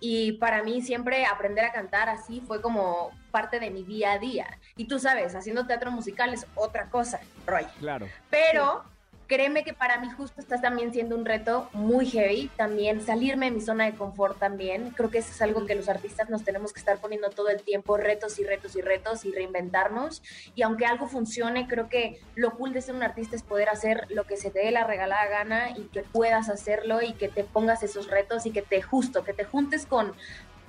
y 0.00 0.32
para 0.32 0.62
mí 0.62 0.82
siempre 0.82 1.26
aprender 1.26 1.64
a 1.64 1.72
cantar 1.72 2.08
así 2.08 2.40
fue 2.40 2.60
como 2.60 3.10
parte 3.30 3.60
de 3.60 3.70
mi 3.70 3.82
día 3.82 4.12
a 4.12 4.18
día. 4.18 4.58
Y 4.76 4.86
tú 4.86 4.98
sabes, 4.98 5.34
haciendo 5.34 5.66
teatro 5.66 5.90
musical 5.90 6.32
es 6.32 6.46
otra 6.54 6.90
cosa, 6.90 7.20
Roy. 7.46 7.64
Claro. 7.78 8.08
Pero 8.30 8.84
créeme 9.26 9.64
que 9.64 9.72
para 9.72 9.98
mí 9.98 10.08
justo 10.10 10.40
está 10.40 10.60
también 10.60 10.92
siendo 10.92 11.16
un 11.16 11.24
reto 11.24 11.68
muy 11.72 12.06
heavy, 12.06 12.50
también 12.56 13.00
salirme 13.00 13.46
de 13.46 13.52
mi 13.52 13.60
zona 13.60 13.84
de 13.84 13.94
confort 13.94 14.38
también. 14.38 14.90
Creo 14.90 15.10
que 15.10 15.18
eso 15.18 15.30
es 15.30 15.42
algo 15.42 15.66
que 15.66 15.74
los 15.74 15.88
artistas 15.88 16.30
nos 16.30 16.44
tenemos 16.44 16.72
que 16.72 16.80
estar 16.80 16.98
poniendo 16.98 17.30
todo 17.30 17.48
el 17.48 17.62
tiempo, 17.62 17.96
retos 17.96 18.38
y 18.38 18.44
retos 18.44 18.76
y 18.76 18.80
retos 18.80 19.24
y 19.24 19.32
reinventarnos. 19.32 20.22
Y 20.54 20.62
aunque 20.62 20.86
algo 20.86 21.08
funcione, 21.08 21.66
creo 21.66 21.88
que 21.88 22.20
lo 22.34 22.52
cool 22.52 22.72
de 22.72 22.82
ser 22.82 22.94
un 22.94 23.02
artista 23.02 23.36
es 23.36 23.42
poder 23.42 23.68
hacer 23.68 24.06
lo 24.10 24.24
que 24.24 24.36
se 24.36 24.50
te 24.50 24.60
dé 24.60 24.70
la 24.70 24.84
regalada 24.84 25.26
gana 25.26 25.70
y 25.70 25.82
que 25.92 26.02
puedas 26.02 26.48
hacerlo 26.48 27.02
y 27.02 27.12
que 27.14 27.28
te 27.28 27.44
pongas 27.44 27.82
esos 27.82 28.08
retos 28.08 28.46
y 28.46 28.52
que 28.52 28.62
te 28.62 28.82
justo, 28.82 29.24
que 29.24 29.32
te 29.32 29.44
juntes 29.44 29.86
con 29.86 30.14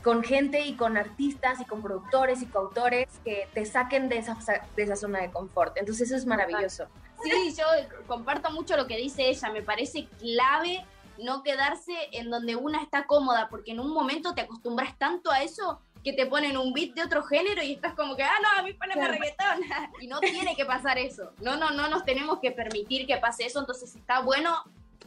con 0.04 0.24
gente 0.24 0.62
y 0.62 0.78
con 0.78 0.96
artistas 0.96 1.60
y 1.60 1.66
con 1.66 1.82
productores 1.82 2.42
y 2.42 2.46
coautores 2.46 3.10
que 3.26 3.50
te 3.54 3.66
saquen 3.66 4.08
de 4.08 4.20
esa, 4.20 4.38
de 4.78 4.84
esa 4.84 4.96
zona 4.96 5.20
de 5.20 5.32
confort. 5.32 5.76
Entonces 5.76 6.08
eso 6.08 6.16
es 6.16 6.26
maravilloso. 6.26 6.88
Sí, 7.24 7.56
yo 7.58 7.66
comparto 8.06 8.52
mucho 8.52 8.78
lo 8.78 8.88
que 8.88 8.98
dice 8.98 9.30
ella, 9.30 9.50
me 9.52 9.62
parece 9.62 10.08
clave 10.20 10.86
no 11.18 11.42
quedarse 11.42 11.94
en 12.12 12.30
donde 12.30 12.56
una 12.56 12.82
está 12.82 13.06
cómoda, 13.08 13.50
porque 13.50 13.72
en 13.72 13.80
un 13.80 13.92
momento 13.92 14.36
te 14.36 14.42
acostumbras 14.42 14.98
tanto 14.98 15.32
a 15.32 15.42
eso 15.42 15.82
que 16.04 16.14
te 16.14 16.26
ponen 16.26 16.58
un 16.58 16.74
beat 16.74 16.94
de 16.94 17.04
otro 17.04 17.24
género 17.24 17.62
y 17.64 17.74
estás 17.74 17.94
como 17.96 18.16
que, 18.16 18.24
ah, 18.24 18.38
no, 18.42 18.60
a 18.60 18.64
mí 18.64 18.74
poneme 18.74 19.08
reggaetón. 19.08 19.62
y 20.02 20.08
no 20.08 20.20
tiene 20.20 20.56
que 20.56 20.66
pasar 20.66 20.98
eso. 20.98 21.32
No, 21.42 21.58
no, 21.58 21.72
no 21.72 21.90
nos 21.90 22.06
tenemos 22.06 22.40
que 22.40 22.52
permitir 22.52 23.08
que 23.08 23.18
pase 23.18 23.46
eso, 23.46 23.60
entonces 23.60 23.96
está 23.96 24.22
bueno 24.22 24.64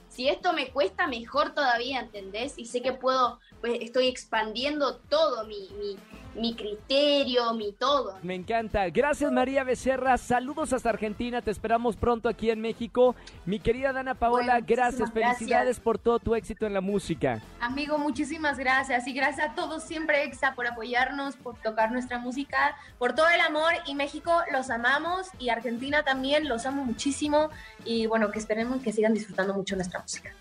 si 0.08 0.28
esto 0.28 0.52
me 0.52 0.70
cuesta, 0.70 1.06
mejor 1.06 1.54
todavía, 1.54 2.00
¿entendés? 2.00 2.54
Y 2.58 2.66
sé 2.66 2.82
que 2.82 2.92
puedo, 2.92 3.38
pues 3.60 3.78
estoy 3.80 4.08
expandiendo 4.08 4.96
todo 4.96 5.46
mi, 5.46 5.68
mi, 5.78 5.96
mi 6.34 6.54
criterio, 6.54 7.52
mi 7.54 7.72
todo. 7.72 8.18
Me 8.22 8.34
encanta. 8.34 8.88
Gracias 8.90 9.30
María 9.32 9.64
Becerra. 9.64 10.16
Saludos 10.18 10.72
hasta 10.72 10.90
Argentina. 10.90 11.42
Te 11.42 11.50
esperamos 11.50 11.96
pronto 11.96 12.28
aquí 12.28 12.50
en 12.50 12.60
México. 12.60 13.14
Mi 13.46 13.60
querida 13.60 13.92
Dana 13.92 14.14
Paola, 14.14 14.60
gracias. 14.60 15.12
Felicidades 15.12 15.80
por 15.80 15.98
todo 15.98 16.18
tu 16.18 16.34
éxito 16.34 16.66
en 16.66 16.74
la 16.74 16.80
música. 16.80 17.42
Amigo, 17.60 17.98
muchísimas 17.98 18.58
gracias. 18.58 19.06
Y 19.06 19.12
gracias 19.12 19.50
a 19.50 19.54
todos 19.54 19.82
siempre, 19.82 20.24
Exa, 20.24 20.54
por 20.54 20.66
apoyarnos, 20.66 21.36
por 21.36 21.56
tocar 21.56 21.92
nuestra 21.92 22.18
música, 22.18 22.76
por 22.98 23.14
todo 23.14 23.28
el 23.28 23.40
amor. 23.40 23.72
Y 23.86 23.94
México 23.94 24.32
los 24.52 24.70
amamos 24.70 25.28
y 25.38 25.48
Argentina 25.48 26.02
también 26.02 26.48
los 26.48 26.66
amo 26.66 26.84
muchísimo. 26.84 27.50
Y 27.84 28.06
bueno, 28.06 28.30
que 28.30 28.38
esperemos 28.38 28.82
que 28.82 28.92
sigan 28.92 29.14
disfrutando 29.14 29.54
mucho 29.54 29.76
nuestra 29.76 30.00
música. 30.00 30.32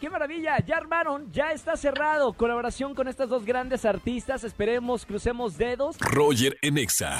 ¡Qué 0.00 0.08
maravilla! 0.08 0.58
Ya 0.64 0.76
armaron, 0.76 1.30
ya 1.32 1.50
está 1.52 1.76
cerrado. 1.76 2.32
Colaboración 2.32 2.94
con 2.94 3.08
estas 3.08 3.28
dos 3.28 3.44
grandes 3.44 3.84
artistas. 3.84 4.44
Esperemos, 4.44 5.04
crucemos 5.04 5.58
dedos. 5.58 5.96
Roger 5.98 6.56
Enexa. 6.62 7.18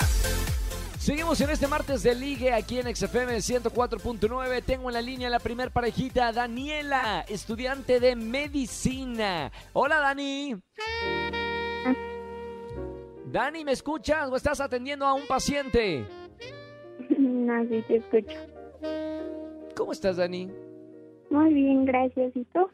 Seguimos 0.98 1.40
en 1.40 1.50
este 1.50 1.66
martes 1.66 2.02
de 2.02 2.14
ligue 2.14 2.52
aquí 2.52 2.78
en 2.78 2.94
XFM 2.94 3.36
104.9. 3.38 4.62
Tengo 4.64 4.90
en 4.90 4.94
la 4.94 5.00
línea 5.02 5.30
la 5.30 5.40
primer 5.40 5.70
parejita, 5.70 6.30
Daniela, 6.32 7.24
estudiante 7.28 7.98
de 7.98 8.14
medicina. 8.14 9.50
Hola, 9.72 9.98
Dani. 9.98 10.56
Dani, 13.26 13.64
¿me 13.64 13.72
escuchas 13.72 14.28
o 14.30 14.36
estás 14.36 14.60
atendiendo 14.60 15.06
a 15.06 15.14
un 15.14 15.26
paciente? 15.26 16.06
No, 17.18 17.62
sí 17.64 17.82
te 17.88 17.96
escucho. 17.96 18.36
¿Cómo 19.74 19.92
estás, 19.92 20.18
Dani? 20.18 20.50
Muy 21.30 21.52
bien, 21.52 21.84
gracias. 21.84 22.34
¿Y 22.34 22.44
tú? 22.46 22.68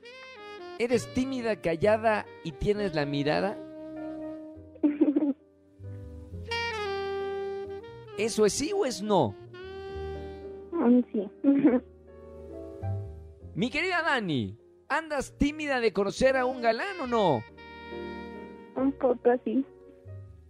¿Eres 0.78 1.12
tímida, 1.14 1.60
callada 1.60 2.24
y 2.42 2.52
tienes 2.52 2.94
la 2.94 3.04
mirada? 3.06 3.56
¿Eso 8.18 8.46
es 8.46 8.52
sí 8.52 8.72
o 8.72 8.86
es 8.86 9.02
no? 9.02 9.34
Mm, 10.72 11.00
sí. 11.12 11.28
Mi 13.54 13.70
querida 13.70 14.02
Dani, 14.02 14.58
¿andas 14.88 15.36
tímida 15.38 15.80
de 15.80 15.92
conocer 15.92 16.36
a 16.36 16.44
un 16.44 16.60
galán 16.60 17.00
o 17.00 17.06
no? 17.06 17.44
Un 18.76 18.92
poco 18.92 19.30
así. 19.30 19.64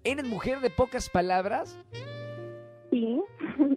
¿Eres 0.05 0.27
mujer 0.27 0.61
de 0.61 0.71
pocas 0.71 1.11
palabras? 1.11 1.79
Sí. 2.91 3.21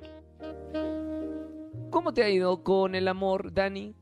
¿Cómo 1.90 2.14
te 2.14 2.24
ha 2.24 2.30
ido 2.30 2.64
con 2.64 2.96
el 2.96 3.08
amor, 3.08 3.54
Dani? 3.54 3.96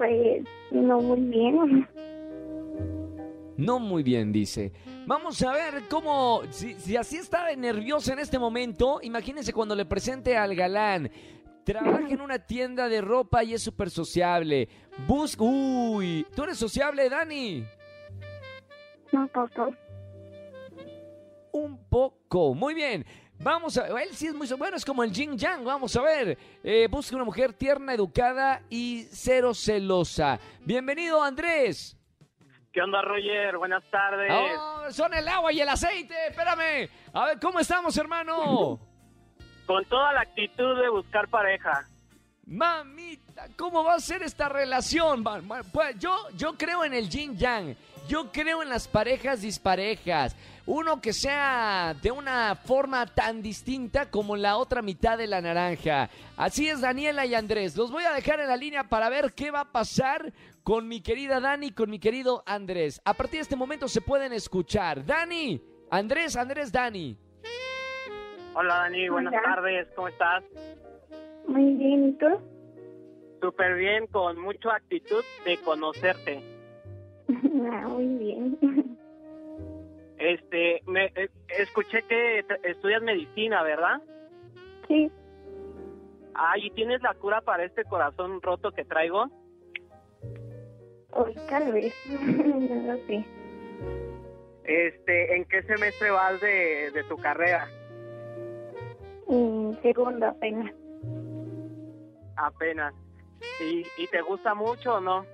Pues 0.00 0.42
no 0.70 0.98
muy 0.98 1.20
bien. 1.20 1.86
No 3.58 3.78
muy 3.78 4.02
bien, 4.02 4.32
dice. 4.32 4.72
Vamos 5.06 5.42
a 5.42 5.52
ver 5.52 5.82
cómo, 5.90 6.40
si, 6.48 6.96
así 6.96 7.18
está 7.18 7.54
nerviosa 7.54 8.14
en 8.14 8.20
este 8.20 8.38
momento, 8.38 9.00
imagínense 9.02 9.52
cuando 9.52 9.76
le 9.76 9.84
presente 9.84 10.38
al 10.38 10.54
galán. 10.56 11.10
Trabaja 11.66 12.08
en 12.08 12.22
una 12.22 12.38
tienda 12.38 12.88
de 12.88 13.02
ropa 13.02 13.44
y 13.44 13.52
es 13.52 13.62
súper 13.62 13.90
sociable. 13.90 14.70
Busca... 15.06 15.44
Uy, 15.44 16.26
¿tú 16.34 16.44
eres 16.44 16.56
sociable, 16.56 17.10
Dani? 17.10 17.62
Un 19.12 19.28
poco. 19.28 19.74
Un 21.52 21.76
poco. 21.90 22.54
Muy 22.54 22.72
bien. 22.72 23.04
Vamos 23.42 23.78
a 23.78 23.86
él 24.02 24.10
sí 24.12 24.26
es 24.26 24.34
muy 24.34 24.46
bueno, 24.58 24.76
es 24.76 24.84
como 24.84 25.02
el 25.02 25.14
Jin 25.14 25.38
Yang, 25.38 25.64
vamos 25.64 25.96
a 25.96 26.02
ver. 26.02 26.36
Eh, 26.62 26.86
busca 26.90 27.16
una 27.16 27.24
mujer 27.24 27.54
tierna, 27.54 27.94
educada 27.94 28.60
y 28.68 29.06
cero 29.10 29.54
celosa. 29.54 30.38
Bienvenido, 30.60 31.22
Andrés. 31.22 31.96
¿Qué 32.70 32.82
onda, 32.82 33.00
Roger? 33.00 33.56
Buenas 33.56 33.82
tardes. 33.90 34.30
Oh, 34.30 34.92
son 34.92 35.14
el 35.14 35.26
agua 35.26 35.54
y 35.54 35.60
el 35.60 35.68
aceite, 35.70 36.14
espérame. 36.28 36.90
A 37.14 37.24
ver, 37.24 37.40
¿cómo 37.40 37.60
estamos, 37.60 37.96
hermano? 37.96 38.78
Con 39.66 39.84
toda 39.86 40.12
la 40.12 40.20
actitud 40.20 40.78
de 40.78 40.90
buscar 40.90 41.26
pareja. 41.28 41.86
Mamita, 42.50 43.46
¿cómo 43.56 43.84
va 43.84 43.94
a 43.94 44.00
ser 44.00 44.24
esta 44.24 44.48
relación? 44.48 45.22
Pues 45.72 45.96
yo, 46.00 46.16
yo 46.36 46.58
creo 46.58 46.84
en 46.84 46.94
el 46.94 47.08
Jin 47.08 47.36
Yang. 47.36 47.76
Yo 48.08 48.32
creo 48.32 48.60
en 48.60 48.68
las 48.68 48.88
parejas 48.88 49.42
disparejas. 49.42 50.34
Uno 50.66 51.00
que 51.00 51.12
sea 51.12 51.94
de 52.02 52.10
una 52.10 52.56
forma 52.56 53.06
tan 53.06 53.40
distinta 53.40 54.10
como 54.10 54.36
la 54.36 54.56
otra 54.56 54.82
mitad 54.82 55.16
de 55.16 55.28
la 55.28 55.40
naranja. 55.40 56.10
Así 56.36 56.68
es, 56.68 56.80
Daniela 56.80 57.24
y 57.24 57.36
Andrés. 57.36 57.76
Los 57.76 57.92
voy 57.92 58.02
a 58.02 58.12
dejar 58.12 58.40
en 58.40 58.48
la 58.48 58.56
línea 58.56 58.82
para 58.82 59.08
ver 59.10 59.32
qué 59.32 59.52
va 59.52 59.60
a 59.60 59.70
pasar 59.70 60.32
con 60.64 60.88
mi 60.88 61.02
querida 61.02 61.38
Dani 61.38 61.68
y 61.68 61.72
con 61.72 61.88
mi 61.88 62.00
querido 62.00 62.42
Andrés. 62.46 63.00
A 63.04 63.14
partir 63.14 63.38
de 63.38 63.42
este 63.42 63.54
momento 63.54 63.86
se 63.86 64.00
pueden 64.00 64.32
escuchar. 64.32 65.06
Dani, 65.06 65.62
Andrés, 65.88 66.34
Andrés, 66.34 66.72
Dani. 66.72 67.16
Hola 68.54 68.74
Dani, 68.74 69.08
buenas 69.08 69.34
tardes, 69.40 69.86
¿cómo 69.94 70.08
estás? 70.08 70.42
Muy 71.50 71.74
bien, 71.74 72.10
¿y 72.10 72.12
tú? 72.12 72.26
Súper 73.42 73.74
bien, 73.74 74.06
con 74.06 74.38
mucha 74.38 74.76
actitud 74.76 75.24
de 75.44 75.58
conocerte. 75.58 76.40
Ah, 77.72 77.86
muy 77.88 78.06
bien. 78.18 78.58
Este, 80.18 80.82
me 80.86 81.06
eh, 81.14 81.28
escuché 81.58 82.02
que 82.02 82.44
estudias 82.64 83.02
medicina, 83.02 83.62
¿verdad? 83.62 84.02
Sí. 84.88 85.10
Ah, 86.34 86.58
¿y 86.58 86.70
tienes 86.70 87.00
la 87.02 87.14
cura 87.14 87.40
para 87.40 87.64
este 87.64 87.84
corazón 87.84 88.42
roto 88.42 88.72
que 88.72 88.84
traigo? 88.84 89.26
Hoy 91.12 91.34
tal 91.48 91.72
vez, 91.72 91.94
no 92.08 92.92
lo 92.92 92.98
sé. 93.06 93.24
Este, 94.64 95.36
¿en 95.36 95.44
qué 95.44 95.62
semestre 95.62 96.10
vas 96.10 96.40
de, 96.40 96.90
de 96.90 97.04
tu 97.04 97.16
carrera? 97.16 97.68
En 99.28 99.78
segundo 99.82 100.26
apenas. 100.26 100.79
Apenas. 102.46 102.94
¿Y, 103.60 103.84
¿Y 103.96 104.06
te 104.10 104.22
gusta 104.22 104.54
mucho 104.54 104.94
o 104.94 105.00
no? 105.00 105.24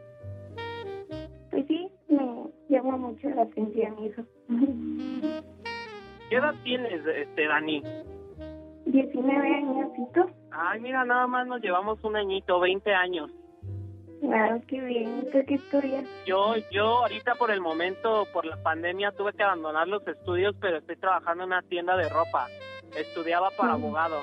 Pues 1.51 1.67
sí, 1.69 1.89
me 2.09 2.51
llama 2.69 2.97
mucho 2.97 3.29
la 3.31 3.43
atención 3.43 3.97
eso. 4.05 4.23
¿Qué 6.29 6.37
edad 6.37 6.55
tienes, 6.65 7.07
este, 7.07 7.47
Dani? 7.47 7.83
19 8.87 9.55
años. 9.55 9.91
Ay, 10.51 10.81
mira, 10.81 11.05
nada 11.05 11.27
más 11.27 11.47
nos 11.47 11.61
llevamos 11.61 12.03
un 12.03 12.17
añito, 12.17 12.59
20 12.61 12.95
años. 12.95 13.31
Claro, 14.21 14.61
qué 14.67 14.81
bien. 14.81 15.29
¿Tú 15.31 15.39
qué 15.47 15.55
estudias? 15.55 16.05
Yo, 16.27 16.55
yo 16.71 17.03
ahorita 17.03 17.35
por 17.35 17.51
el 17.51 17.61
momento, 17.61 18.27
por 18.33 18.47
la 18.47 18.57
pandemia, 18.63 19.13
tuve 19.13 19.33
que 19.35 19.43
abandonar 19.43 19.87
los 19.87 20.07
estudios, 20.07 20.55
pero 20.61 20.79
estoy 20.79 20.97
trabajando 20.97 21.45
en 21.45 21.51
una 21.51 21.63
tienda 21.63 21.97
de 21.97 22.09
ropa. 22.09 22.49
Estudiaba 22.97 23.51
para 23.51 23.75
abogado. 23.75 24.17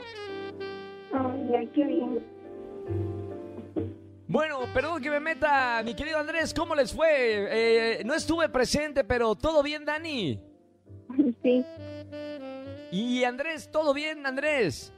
Ay, 1.13 1.69
qué 1.75 1.85
bien. 1.85 2.32
Bueno, 4.33 4.61
perdón 4.73 4.99
que 4.99 5.11
me 5.11 5.19
meta, 5.19 5.83
mi 5.85 5.93
querido 5.93 6.17
Andrés, 6.17 6.55
¿cómo 6.55 6.73
les 6.73 6.91
fue? 6.91 7.07
Eh, 7.51 8.01
no 8.03 8.15
estuve 8.15 8.49
presente, 8.49 9.03
pero 9.03 9.35
¿todo 9.35 9.61
bien, 9.61 9.85
Dani? 9.85 10.39
Sí. 11.43 11.63
¿Y 12.91 13.23
Andrés, 13.25 13.69
todo 13.71 13.93
bien, 13.93 14.25
Andrés? 14.25 14.91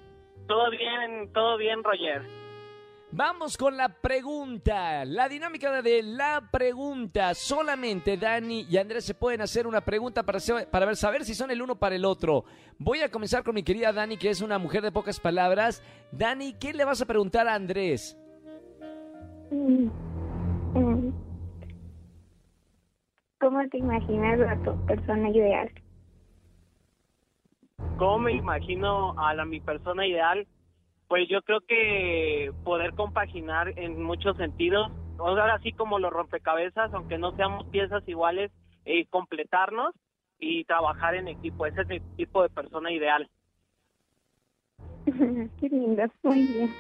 Todo 0.47 0.69
bien, 0.71 1.33
todo 1.33 1.57
bien, 1.57 1.83
Roger. 1.83 2.21
Vamos 3.11 3.57
con 3.57 3.75
la 3.75 3.89
pregunta. 3.89 5.03
La 5.03 5.27
dinámica 5.27 5.81
de 5.81 6.01
la 6.01 6.47
pregunta. 6.49 7.33
Solamente 7.33 8.15
Dani 8.15 8.65
y 8.69 8.77
Andrés 8.77 9.03
se 9.03 9.15
pueden 9.15 9.41
hacer 9.41 9.67
una 9.67 9.81
pregunta 9.81 10.23
para, 10.23 10.39
se- 10.39 10.65
para 10.67 10.85
ver, 10.85 10.95
saber 10.95 11.25
si 11.25 11.35
son 11.35 11.51
el 11.51 11.61
uno 11.61 11.75
para 11.77 11.95
el 11.95 12.05
otro. 12.05 12.45
Voy 12.77 13.01
a 13.01 13.11
comenzar 13.11 13.43
con 13.43 13.55
mi 13.55 13.63
querida 13.63 13.91
Dani, 13.91 14.15
que 14.15 14.29
es 14.29 14.39
una 14.39 14.57
mujer 14.59 14.81
de 14.81 14.93
pocas 14.93 15.19
palabras. 15.19 15.83
Dani, 16.13 16.53
¿qué 16.53 16.71
le 16.73 16.85
vas 16.85 17.01
a 17.01 17.05
preguntar 17.05 17.49
a 17.49 17.53
Andrés? 17.55 18.17
Mm, 19.51 19.89
mm. 20.75 21.13
¿Cómo 23.39 23.67
te 23.69 23.77
imaginas 23.77 24.39
a 24.41 24.55
tu 24.63 24.85
persona 24.85 25.29
ideal? 25.29 25.71
¿Cómo 27.97 28.19
me 28.19 28.33
imagino 28.33 29.13
a 29.19 29.33
la 29.33 29.45
mi 29.45 29.59
persona 29.59 30.07
ideal? 30.07 30.47
Pues 31.07 31.29
yo 31.29 31.41
creo 31.43 31.61
que 31.61 32.51
poder 32.63 32.93
compaginar 32.93 33.73
en 33.77 34.01
muchos 34.01 34.35
sentidos, 34.37 34.91
o 35.17 35.35
sea, 35.35 35.53
así 35.53 35.71
como 35.71 35.99
los 35.99 36.11
rompecabezas, 36.11 36.93
aunque 36.93 37.17
no 37.17 37.35
seamos 37.35 37.65
piezas 37.67 38.05
iguales, 38.07 38.51
eh, 38.85 39.05
completarnos 39.09 39.93
y 40.39 40.63
trabajar 40.65 41.15
en 41.15 41.27
equipo. 41.27 41.65
Ese 41.65 41.81
es 41.81 41.87
mi 41.87 41.99
tipo 42.17 42.41
de 42.41 42.49
persona 42.49 42.91
ideal. 42.91 43.29
Qué 45.59 45.69
lindo, 45.69 46.03
muy 46.23 46.47
bien. 46.47 46.75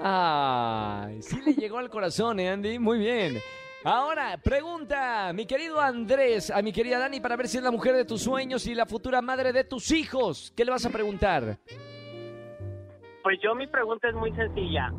Ay, 0.00 1.20
sí 1.22 1.40
le 1.44 1.54
llegó 1.54 1.78
al 1.78 1.90
corazón, 1.90 2.38
¿eh, 2.40 2.48
Andy? 2.50 2.78
Muy 2.78 2.98
bien. 2.98 3.38
Ahora, 3.84 4.36
pregunta, 4.42 5.32
mi 5.32 5.46
querido 5.46 5.80
Andrés, 5.80 6.50
a 6.50 6.62
mi 6.62 6.72
querida 6.72 6.98
Dani, 6.98 7.20
para 7.20 7.36
ver 7.36 7.48
si 7.48 7.58
es 7.58 7.62
la 7.62 7.70
mujer 7.70 7.94
de 7.94 8.04
tus 8.04 8.22
sueños 8.22 8.66
y 8.66 8.74
la 8.74 8.86
futura 8.86 9.22
madre 9.22 9.52
de 9.52 9.64
tus 9.64 9.90
hijos. 9.92 10.52
¿Qué 10.56 10.64
le 10.64 10.70
vas 10.72 10.84
a 10.86 10.90
preguntar? 10.90 11.58
Pues 13.22 13.38
yo 13.42 13.54
mi 13.54 13.66
pregunta 13.66 14.08
es 14.08 14.14
muy 14.14 14.32
sencilla. 14.34 14.92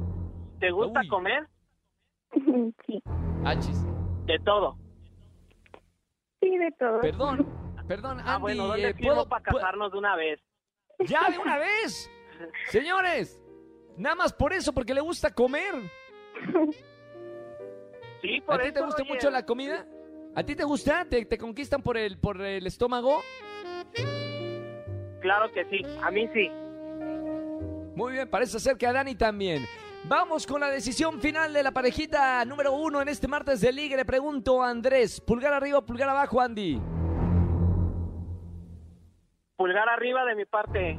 ¿Te 0.60 0.72
gusta 0.72 1.02
Uy. 1.02 1.08
comer? 1.08 1.48
Sí, 2.86 3.02
Achis. 3.46 3.84
De 4.26 4.38
todo. 4.46 4.78
sí, 6.40 6.56
de 6.58 6.72
todo. 6.78 7.00
Perdón, 7.02 7.48
perdón, 7.88 8.20
Andy. 8.20 8.24
Ah, 8.32 8.38
bueno, 8.38 8.68
¿dónde 8.68 8.90
eh, 8.90 8.94
firmo 8.94 9.14
¿puedo- 9.14 9.30
para 9.30 9.44
casarnos 9.44 9.92
de 9.92 9.98
una 9.98 10.16
vez? 10.16 10.40
¡Ya, 11.08 11.30
de 11.32 11.38
una 11.40 11.58
vez! 11.58 12.10
Señores, 12.70 13.40
nada 14.00 14.16
más 14.16 14.34
por 14.34 14.54
eso, 14.54 14.74
porque 14.74 14.94
le 14.94 15.02
gusta 15.02 15.34
comer. 15.34 15.76
Sí, 18.22 18.42
por 18.42 18.60
¿A 18.60 18.64
ti 18.66 18.74
te 18.74 18.82
gusta 18.82 19.06
mucho 19.06 19.30
la 19.30 19.46
comida? 19.46 19.86
¿A 20.36 20.44
ti 20.44 20.54
te 20.54 20.66
gusta? 20.66 21.06
¿Te, 21.06 21.24
te 21.24 21.38
conquistan 21.38 21.82
por 21.82 21.96
el, 21.98 22.18
por 22.18 22.42
el 22.42 22.68
estómago? 22.68 23.22
Claro 25.22 25.50
que 25.54 25.64
sí, 25.70 25.82
a 26.04 26.12
mí 26.12 26.28
sí. 26.34 26.50
Muy 27.96 28.14
bien, 28.14 28.30
parece 28.30 28.60
ser 28.60 28.78
que 28.78 28.88
a 28.88 28.92
Dani 28.92 29.16
también. 29.16 29.66
Vamos 30.06 30.48
con 30.48 30.62
la 30.62 30.70
decisión 30.70 31.20
final 31.20 31.54
de 31.54 31.64
la 31.64 31.72
parejita 31.72 32.44
número 32.46 32.74
uno 32.74 33.02
en 33.02 33.10
este 33.10 33.28
martes 33.28 33.62
de 33.62 33.72
Liga. 33.72 33.98
Le 33.98 34.06
pregunto 34.06 34.64
a 34.64 34.70
Andrés, 34.70 35.20
pulgar 35.22 35.54
arriba 35.54 35.86
pulgar 35.86 36.10
abajo, 36.10 36.40
Andy. 36.40 36.82
Pulgar 39.58 39.90
arriba 39.90 40.26
de 40.26 40.36
mi 40.36 40.46
parte. 40.46 40.98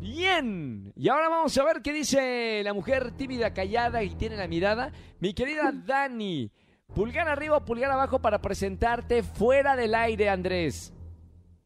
Bien. 0.00 0.87
Y 1.00 1.08
ahora 1.08 1.28
vamos 1.28 1.56
a 1.56 1.62
ver 1.62 1.80
qué 1.80 1.92
dice 1.92 2.60
la 2.64 2.74
mujer 2.74 3.12
tímida, 3.12 3.54
callada 3.54 4.02
y 4.02 4.16
tiene 4.16 4.36
la 4.36 4.48
mirada. 4.48 4.90
Mi 5.20 5.32
querida 5.32 5.70
Dani, 5.72 6.50
pulgar 6.92 7.28
arriba 7.28 7.58
o 7.58 7.64
pulgar 7.64 7.92
abajo 7.92 8.18
para 8.18 8.40
presentarte 8.40 9.22
fuera 9.22 9.76
del 9.76 9.94
aire, 9.94 10.28
Andrés. 10.28 10.92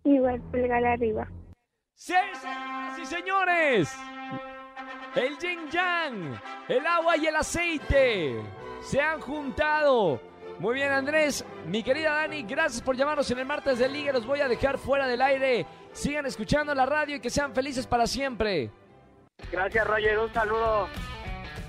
Igual 0.04 0.42
pulgar 0.50 0.84
arriba. 0.84 1.32
¡Sí, 1.94 2.12
señoras 2.42 2.98
y 2.98 3.06
señores! 3.06 3.96
El 5.14 5.38
yin 5.38 5.70
yang, 5.70 6.38
el 6.68 6.86
agua 6.86 7.16
y 7.16 7.26
el 7.26 7.36
aceite 7.36 8.36
se 8.82 9.00
han 9.00 9.18
juntado. 9.18 10.20
Muy 10.58 10.74
bien, 10.74 10.92
Andrés. 10.92 11.42
Mi 11.66 11.82
querida 11.82 12.12
Dani, 12.16 12.42
gracias 12.42 12.82
por 12.82 12.96
llamarnos 12.96 13.30
en 13.30 13.38
el 13.38 13.46
martes 13.46 13.78
de 13.78 13.88
Liga. 13.88 14.12
Los 14.12 14.26
voy 14.26 14.40
a 14.40 14.48
dejar 14.48 14.76
fuera 14.76 15.06
del 15.06 15.22
aire. 15.22 15.64
Sigan 15.92 16.26
escuchando 16.26 16.74
la 16.74 16.84
radio 16.84 17.16
y 17.16 17.20
que 17.20 17.30
sean 17.30 17.54
felices 17.54 17.86
para 17.86 18.06
siempre. 18.06 18.70
Gracias, 19.50 19.86
Roger. 19.86 20.18
Un 20.18 20.32
saludo. 20.32 20.88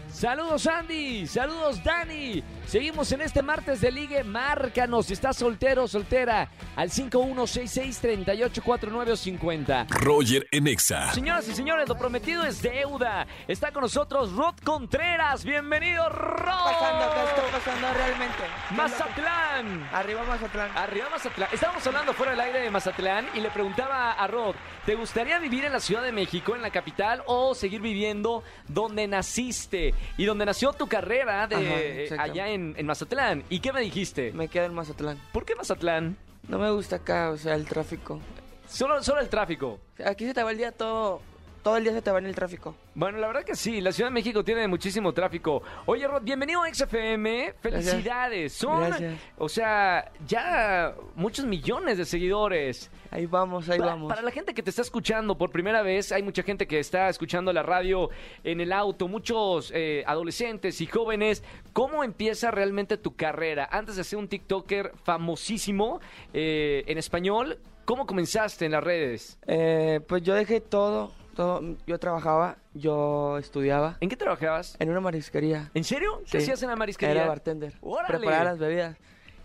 Saludos 0.10 0.68
Andy, 0.68 1.26
saludos 1.26 1.84
Dani. 1.84 2.44
Seguimos 2.68 3.12
en 3.12 3.22
este 3.22 3.42
martes 3.44 3.82
de 3.82 3.92
ligue. 3.92 4.24
Márcanos 4.24 5.06
si 5.08 5.14
estás 5.14 5.38
soltero 5.38 5.84
o 5.84 5.88
soltera 5.88 6.50
al 6.76 6.90
5166-384950. 6.90 9.88
Roger 9.90 10.48
en 10.52 10.68
Exa. 10.68 11.12
Señoras 11.14 11.48
y 11.48 11.54
señores, 11.54 11.88
lo 11.88 11.96
prometido 11.98 12.44
es 12.44 12.62
deuda. 12.62 13.26
Está 13.48 13.72
con 13.72 13.84
nosotros 13.84 14.34
Rod 14.34 14.56
Contreras. 14.64 15.46
Bienvenido, 15.46 16.10
Rod. 16.10 16.46
pasando? 16.46 17.14
¿Qué 17.14 17.24
está 17.24 17.44
pasando 17.52 17.94
realmente? 17.94 18.44
Mazatlán. 18.72 19.88
Arriba 19.94 20.24
Mazatlán. 20.24 20.72
Arriba 20.76 21.10
Mazatlán. 21.12 21.50
Estábamos 21.52 21.86
hablando 21.86 22.14
fuera 22.14 22.32
del 22.32 22.42
aire 22.42 22.62
de 22.62 22.72
Mazatlán 22.72 23.28
y 23.34 23.40
le 23.40 23.50
preguntaba 23.52 24.14
a 24.14 24.28
Rod, 24.28 24.56
¿te 24.86 24.96
gustaría 24.96 25.38
vivir 25.40 25.66
en 25.66 25.74
la 25.74 25.80
Ciudad 25.80 26.02
de 26.02 26.12
México, 26.12 26.56
en 26.56 26.62
la 26.62 26.72
capital, 26.72 27.22
o 27.28 27.54
seguir 27.54 27.82
viviendo 27.82 28.44
donde 28.68 29.08
naciste 29.08 29.94
y 30.18 30.26
donde 30.26 30.46
nació 30.46 30.74
tu 30.74 30.88
carrera 30.88 31.46
de 31.48 32.10
Ajá, 32.12 32.24
allá 32.24 32.48
en, 32.48 32.53
en 32.54 32.86
Mazatlán? 32.86 33.44
¿Y 33.50 33.60
qué 33.60 33.74
me 33.74 33.82
dijiste? 33.82 34.32
Me 34.34 34.48
quedo 34.48 34.66
en 34.66 34.74
Mazatlán. 34.74 35.20
¿Por 35.32 35.46
qué 35.46 35.56
Mazatlán? 35.56 36.18
No 36.48 36.60
me 36.60 36.70
gusta 36.72 36.98
acá, 36.98 37.30
o 37.32 37.38
sea, 37.38 37.56
el 37.56 37.66
tráfico. 37.66 38.20
Solo, 38.68 39.02
solo 39.04 39.22
el 39.22 39.30
tráfico. 39.30 39.80
Aquí 40.06 40.26
se 40.26 40.34
te 40.34 40.44
va 40.44 40.52
el 40.52 40.58
día 40.58 40.72
todo, 40.72 41.22
todo 41.64 41.78
el 41.78 41.84
día 41.86 41.94
se 41.94 42.02
te 42.02 42.12
va 42.12 42.20
en 42.20 42.26
el 42.26 42.36
tráfico. 42.36 42.76
Bueno, 42.94 43.18
la 43.18 43.28
verdad 43.28 43.44
que 43.44 43.56
sí, 43.56 43.80
la 43.80 43.94
Ciudad 43.94 44.10
de 44.10 44.14
México 44.14 44.44
tiene 44.44 44.68
muchísimo 44.68 45.14
tráfico. 45.14 45.64
Oye, 45.86 46.06
Rod, 46.06 46.22
bienvenido 46.22 46.62
a 46.62 46.72
XFM. 46.72 47.54
Felicidades. 47.62 48.52
Son, 48.52 48.82
Gracias. 48.82 49.20
o 49.38 49.48
sea, 49.48 50.12
ya 50.28 50.94
muchos 51.16 51.46
millones 51.46 51.98
de 51.98 52.06
seguidores. 52.06 52.92
Ahí 53.10 53.26
vamos, 53.28 53.70
ahí 53.70 53.80
vamos. 53.80 54.10
Para 54.10 54.22
la 54.22 54.32
gente 54.32 54.54
que 54.54 54.62
te 54.62 54.72
está 54.72 54.82
escuchando 54.82 55.38
por 55.38 55.52
primera 55.52 55.82
vez, 55.82 56.12
hay 56.12 56.22
mucha 56.22 56.44
gente 56.44 56.68
que 56.68 56.80
está 56.80 57.08
escuchando 57.08 57.54
la 57.54 57.64
radio 57.64 58.10
en 58.44 58.60
el 58.60 58.74
auto, 58.74 59.08
muchos 59.08 59.72
eh, 59.74 60.04
adolescentes 60.06 60.82
y 60.82 60.86
jóvenes. 60.86 61.44
¿Cómo 61.72 62.04
empieza 62.04 62.52
realmente 62.52 62.98
tu 62.98 63.16
carrera? 63.16 63.70
Antes 63.72 63.96
de 63.96 64.04
ser 64.04 64.20
un 64.20 64.28
TikToker 64.28 64.92
famosísimo 65.04 66.02
eh, 66.34 66.84
en 66.88 66.98
español, 66.98 67.60
¿cómo 67.86 68.06
comenzaste 68.06 68.66
en 68.66 68.74
las 68.74 68.84
redes? 68.84 69.40
Eh, 69.48 70.02
pues 70.08 70.24
yo 70.24 70.34
dejé 70.34 70.60
todo, 70.60 71.14
todo. 71.34 71.62
Yo 71.88 72.00
trabajaba, 72.00 72.58
yo 72.74 73.38
estudiaba 73.38 73.98
¿En 74.00 74.10
qué 74.10 74.16
trabajabas? 74.16 74.76
en 74.80 74.90
una 74.90 75.00
marisquería. 75.02 75.70
¿En 75.74 75.84
serio? 75.84 76.20
¿Qué 76.24 76.32
Sí. 76.32 76.38
hacías 76.38 76.64
en 76.64 76.70
la 76.70 76.76
marisquería? 76.76 77.16
Era 77.22 77.28
bartender. 77.28 77.74
¡Órale! 77.82 78.18
Preparaba 78.18 78.44
las 78.46 78.60
bebidas. 78.60 78.98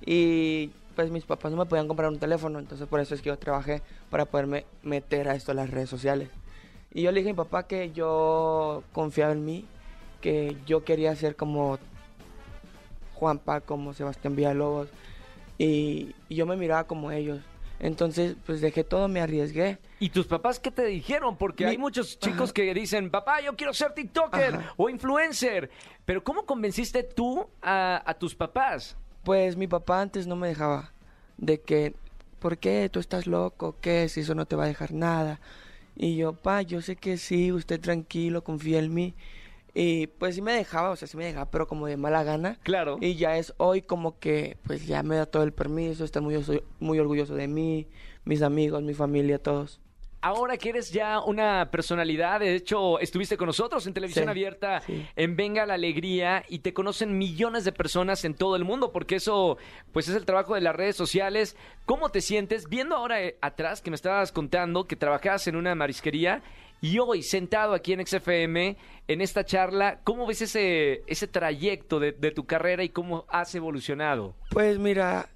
Y 0.05 0.71
pues 0.95 1.11
mis 1.11 1.25
papás 1.25 1.51
no 1.53 1.59
me 1.59 1.67
podían 1.67 1.87
comprar 1.89 2.09
un 2.11 2.19
teléfono, 2.19 2.59
entonces 2.59 2.87
por 2.89 3.01
eso 3.01 3.15
es 3.15 3.23
que 3.23 3.29
yo 3.29 3.39
trabajé 3.39 3.83
para 4.11 4.25
poderme 4.25 4.65
meter 4.83 5.29
a 5.29 5.35
esto 5.35 5.55
las 5.55 5.71
redes 5.71 5.89
sociales. 5.89 6.29
Y 6.93 7.03
yo 7.03 7.13
le 7.13 7.21
dije 7.21 7.31
a 7.31 7.33
mi 7.35 7.37
papá 7.37 7.65
que 7.69 7.93
yo 7.93 8.83
confiaba 8.93 9.33
en 9.33 9.45
mí, 9.45 9.65
que 10.21 10.57
yo 10.67 10.85
quería 10.85 11.15
ser 11.15 11.37
como 11.37 11.79
Juanpa, 13.15 13.61
como 13.61 13.93
Sebastián 13.95 14.35
Villalobos, 14.37 14.89
y, 15.59 16.15
y 16.29 16.35
yo 16.37 16.47
me 16.47 16.57
miraba 16.57 16.85
como 16.85 17.11
ellos. 17.13 17.41
Entonces, 17.81 18.35
pues 18.45 18.61
dejé 18.61 18.83
todo, 18.85 19.07
me 19.09 19.21
arriesgué. 19.21 19.79
¿Y 20.01 20.09
tus 20.11 20.27
papás 20.27 20.59
qué 20.59 20.71
te 20.71 20.85
dijeron? 20.85 21.37
Porque 21.37 21.65
Mi- 21.65 21.71
hay 21.71 21.79
muchos 21.79 22.19
chicos 22.19 22.53
que 22.53 22.73
dicen, 22.75 23.11
papá, 23.11 23.41
yo 23.41 23.55
quiero 23.57 23.73
ser 23.73 23.93
TikToker 23.95 24.55
Ajá. 24.57 24.75
o 24.77 24.89
influencer. 24.91 25.71
Pero 26.05 26.25
¿cómo 26.25 26.45
convenciste 26.45 27.03
tú 27.05 27.47
a, 27.63 28.03
a 28.05 28.15
tus 28.15 28.35
papás? 28.35 28.97
Pues 29.23 29.57
mi 29.57 29.67
papá 29.69 30.01
antes 30.01 30.27
no 30.27 30.35
me 30.37 30.49
dejaba 30.49 30.93
de 31.37 31.61
que, 31.61 31.95
¿por 32.41 32.59
qué? 32.59 32.89
¿Tú 32.91 32.99
estás 32.99 33.27
loco? 33.27 33.77
¿Qué? 33.81 34.09
Si 34.09 34.21
eso 34.21 34.35
no 34.35 34.47
te 34.47 34.57
va 34.57 34.65
a 34.65 34.69
dejar 34.69 34.93
nada. 34.93 35.41
Y 35.97 36.17
yo, 36.17 36.33
pa, 36.33 36.63
yo 36.63 36.81
sé 36.81 36.97
que 36.97 37.17
sí, 37.17 37.53
usted 37.53 37.81
tranquilo, 37.81 38.43
confía 38.43 38.79
en 38.79 38.93
mí. 38.95 39.15
Y 39.81 40.09
pues 40.09 40.35
sí 40.35 40.43
me 40.43 40.55
dejaba, 40.55 40.91
o 40.91 40.97
sea, 40.97 41.07
sí 41.07 41.17
me 41.17 41.25
dejaba, 41.25 41.53
pero 41.53 41.69
como 41.69 41.87
de 41.87 41.97
mala 41.97 42.25
gana. 42.25 42.59
Claro. 42.65 42.99
Y 43.01 43.15
ya 43.15 43.37
es 43.37 43.55
hoy 43.59 43.81
como 43.81 44.19
que, 44.19 44.57
pues 44.67 44.89
ya 44.89 45.05
me 45.05 45.15
da 45.15 45.27
todo 45.27 45.45
el 45.45 45.53
permiso, 45.53 46.05
está 46.05 46.21
muy, 46.21 46.35
muy 46.81 46.99
orgulloso 46.99 47.37
de 47.37 47.47
mí, 47.47 47.87
mis 48.25 48.43
amigos, 48.43 48.83
mi 48.83 48.93
familia, 48.95 49.41
todos. 49.41 49.81
Ahora 50.21 50.57
que 50.57 50.71
eres 50.71 50.91
ya 50.91 51.21
una 51.21 51.71
personalidad, 51.71 52.41
de 52.41 52.57
hecho, 52.57 52.99
estuviste 52.99 53.37
con 53.37 53.47
nosotros 53.47 53.87
en 53.87 53.95
televisión 53.95 54.25
Sí, 54.25 54.31
abierta 54.31 54.81
sí. 54.81 55.07
en 55.15 55.37
Venga 55.37 55.65
la 55.65 55.75
Alegría 55.75 56.45
y 56.49 56.59
te 56.59 56.75
conocen 56.75 57.17
millones 57.17 57.65
de 57.65 57.71
personas 57.71 58.25
en 58.25 58.35
todo 58.35 58.57
el 58.57 58.65
mundo, 58.65 58.91
porque 58.91 59.15
eso, 59.15 59.59
pues 59.93 60.09
es 60.09 60.17
el 60.17 60.25
trabajo 60.25 60.57
de 60.57 60.61
las 60.61 60.75
redes 60.75 60.97
sociales. 60.97 61.57
¿Cómo 61.85 62.09
te 62.09 62.21
sientes 62.21 62.69
viendo 62.69 62.97
ahora 62.97 63.23
eh, 63.23 63.39
atrás 63.41 63.81
que 63.81 63.91
me 63.91 63.95
estabas 63.95 64.33
contando 64.33 64.89
que 64.89 64.97
trabajabas 64.97 65.47
en 65.47 65.55
una 65.55 65.77
marisquería 65.77 66.43
y 66.81 66.99
hoy 66.99 67.23
sentado 67.23 67.75
aquí 67.75 67.93
en 67.93 68.07
XFM 68.07 68.77
en 69.09 69.21
esta 69.21 69.45
charla, 69.45 70.01
cómo 70.05 70.27
ves 70.27 70.43
ese, 70.43 71.03
ese 71.07 71.27
trayecto 71.27 71.99
de, 71.99 72.13
de 72.13 72.31
tu 72.31 72.47
carrera 72.47 72.85
y 72.85 72.89
cómo 72.91 73.25
has 73.29 73.55
evolucionado? 73.55 74.35
Pues 74.51 74.79
mira, 74.79 75.29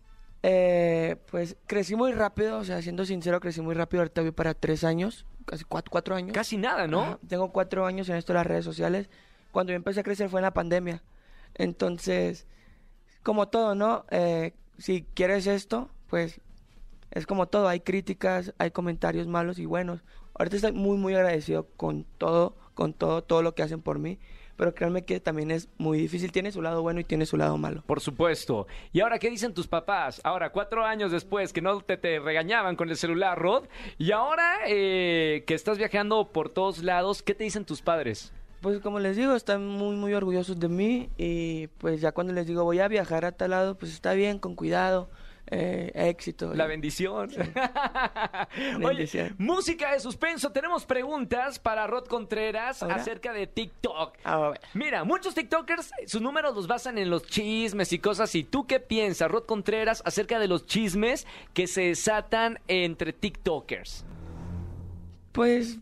eh, 0.42 1.16
pues 1.30 1.56
crecí 1.66 1.94
muy 1.94 2.12
rápido, 2.12 2.58
o 2.58 2.64
sea, 2.64 2.82
siendo 2.82 3.04
sincero, 3.04 3.40
crecí 3.40 3.60
muy 3.60 3.74
rápido. 3.74 4.02
Ahorita 4.02 4.22
voy 4.22 4.32
para 4.32 4.54
tres 4.54 4.84
años, 4.84 5.24
casi 5.46 5.64
cuatro, 5.64 5.90
cuatro 5.90 6.14
años. 6.14 6.32
Casi 6.32 6.56
nada, 6.56 6.86
¿no? 6.86 7.02
Ajá, 7.02 7.18
Tengo 7.28 7.52
cuatro 7.52 7.86
años 7.86 8.08
en 8.08 8.16
esto 8.16 8.32
de 8.32 8.38
las 8.38 8.46
redes 8.46 8.64
sociales, 8.64 9.08
cuando 9.52 9.72
yo 9.72 9.76
empecé 9.76 10.00
a 10.00 10.02
crecer 10.02 10.28
fue 10.28 10.40
en 10.40 10.44
la 10.44 10.54
pandemia. 10.54 11.02
Entonces, 11.54 12.46
como 13.22 13.48
todo, 13.48 13.74
¿no? 13.74 14.04
Eh, 14.10 14.52
si 14.78 15.06
quieres 15.14 15.46
esto, 15.46 15.90
pues 16.08 16.40
es 17.12 17.26
como 17.26 17.46
todo, 17.46 17.68
hay 17.68 17.80
críticas, 17.80 18.54
hay 18.58 18.70
comentarios 18.70 19.28
malos 19.28 19.58
y 19.58 19.66
buenos. 19.66 20.02
Ahorita 20.42 20.56
estoy 20.56 20.72
muy, 20.72 20.98
muy 20.98 21.14
agradecido 21.14 21.68
con 21.76 22.04
todo, 22.18 22.56
con 22.74 22.94
todo, 22.94 23.22
todo 23.22 23.42
lo 23.42 23.54
que 23.54 23.62
hacen 23.62 23.80
por 23.80 24.00
mí. 24.00 24.18
Pero 24.56 24.74
créanme 24.74 25.04
que 25.04 25.20
también 25.20 25.52
es 25.52 25.68
muy 25.78 25.98
difícil. 25.98 26.32
Tiene 26.32 26.50
su 26.50 26.60
lado 26.60 26.82
bueno 26.82 26.98
y 26.98 27.04
tiene 27.04 27.26
su 27.26 27.36
lado 27.36 27.56
malo. 27.58 27.84
Por 27.86 28.00
supuesto. 28.00 28.66
¿Y 28.92 29.02
ahora 29.02 29.20
qué 29.20 29.30
dicen 29.30 29.54
tus 29.54 29.68
papás? 29.68 30.20
Ahora, 30.24 30.50
cuatro 30.50 30.84
años 30.84 31.12
después 31.12 31.52
que 31.52 31.60
no 31.60 31.80
te, 31.82 31.96
te 31.96 32.18
regañaban 32.18 32.74
con 32.74 32.90
el 32.90 32.96
celular, 32.96 33.38
Rod. 33.38 33.66
Y 33.98 34.10
ahora 34.10 34.56
eh, 34.66 35.44
que 35.46 35.54
estás 35.54 35.78
viajando 35.78 36.32
por 36.32 36.48
todos 36.48 36.82
lados, 36.82 37.22
¿qué 37.22 37.36
te 37.36 37.44
dicen 37.44 37.64
tus 37.64 37.80
padres? 37.80 38.32
Pues 38.62 38.80
como 38.80 38.98
les 38.98 39.16
digo, 39.16 39.36
están 39.36 39.64
muy, 39.64 39.94
muy 39.94 40.12
orgullosos 40.12 40.58
de 40.58 40.68
mí. 40.68 41.08
Y 41.18 41.68
pues 41.78 42.00
ya 42.00 42.10
cuando 42.10 42.32
les 42.32 42.48
digo 42.48 42.64
voy 42.64 42.80
a 42.80 42.88
viajar 42.88 43.24
a 43.24 43.30
tal 43.30 43.50
lado, 43.50 43.78
pues 43.78 43.92
está 43.92 44.12
bien, 44.14 44.40
con 44.40 44.56
cuidado. 44.56 45.08
Eh, 45.54 45.92
éxito. 46.08 46.54
La 46.54 46.66
bendición. 46.66 47.28
Oye, 48.78 48.86
Bendición. 48.86 49.34
música 49.36 49.92
de 49.92 50.00
suspenso. 50.00 50.50
Tenemos 50.50 50.86
preguntas 50.86 51.58
para 51.58 51.86
Rod 51.86 52.06
Contreras 52.06 52.82
¿Ahora? 52.82 52.94
acerca 52.94 53.34
de 53.34 53.46
TikTok. 53.46 54.16
Ah. 54.24 54.54
Mira, 54.72 55.04
muchos 55.04 55.34
TikTokers, 55.34 55.90
sus 56.06 56.22
números 56.22 56.54
los 56.54 56.66
basan 56.66 56.96
en 56.96 57.10
los 57.10 57.24
chismes 57.26 57.92
y 57.92 57.98
cosas. 57.98 58.34
¿Y 58.34 58.44
tú 58.44 58.66
qué 58.66 58.80
piensas, 58.80 59.30
Rod 59.30 59.44
Contreras, 59.44 60.02
acerca 60.06 60.38
de 60.38 60.48
los 60.48 60.64
chismes 60.64 61.26
que 61.52 61.66
se 61.66 61.82
desatan 61.82 62.58
entre 62.66 63.12
TikTokers? 63.12 64.06
Pues, 65.32 65.80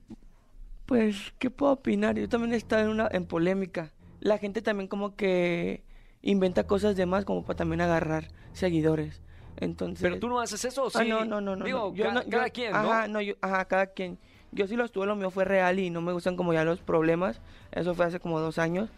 pues, 0.87 1.33
¿qué 1.39 1.49
puedo 1.51 1.75
opinar? 1.75 2.19
Yo 2.19 2.29
también 2.29 2.55
he 2.55 2.57
estado 2.57 2.83
en 2.83 2.89
una 2.89 3.09
en 3.13 3.25
polémica. 3.25 3.93
La 4.19 4.39
gente 4.39 4.63
también 4.63 4.89
como 4.89 5.15
que 5.15 5.85
inventa 6.23 6.67
cosas 6.67 6.97
de 6.97 7.07
más 7.07 7.25
como 7.25 7.45
para 7.45 7.59
también 7.59 7.81
agarrar 7.81 8.29
seguidores. 8.53 9.23
Entonces, 9.61 10.03
¿Pero 10.03 10.19
tú 10.19 10.29
no 10.29 10.41
haces 10.41 10.65
eso 10.65 10.85
o 10.85 10.91
sí? 10.91 10.99
Ah, 11.01 11.05
no, 11.05 11.25
no, 11.25 11.41
no, 11.41 11.55
no. 11.57 11.65
Digo. 11.65 11.93
Yo 11.95 12.05
ca- 12.07 12.13
no- 12.13 12.23
yo- 12.23 12.31
cada 12.31 12.51
quien, 12.51 12.73
¿no? 12.73 12.79
Ajá, 12.79 13.09
no, 13.09 13.21
yo- 13.21 13.35
ajá, 13.43 13.65
cada 13.67 13.87
quien. 13.89 14.19
Yo 14.53 14.67
sí 14.67 14.75
lo 14.75 14.85
estuve, 14.85 15.07
lo 15.07 15.15
mío 15.17 15.31
fue 15.31 15.45
real 15.45 15.79
y 15.79 15.91
no 15.91 16.01
me 16.01 16.13
gustan 16.13 16.37
como 16.37 16.53
ya 16.53 16.65
los 16.65 16.81
problemas. 16.81 17.41
Eso 17.73 17.95
fue 17.95 18.07
hace 18.07 18.19
como 18.21 18.41
dos 18.41 18.59
años. 18.59 18.89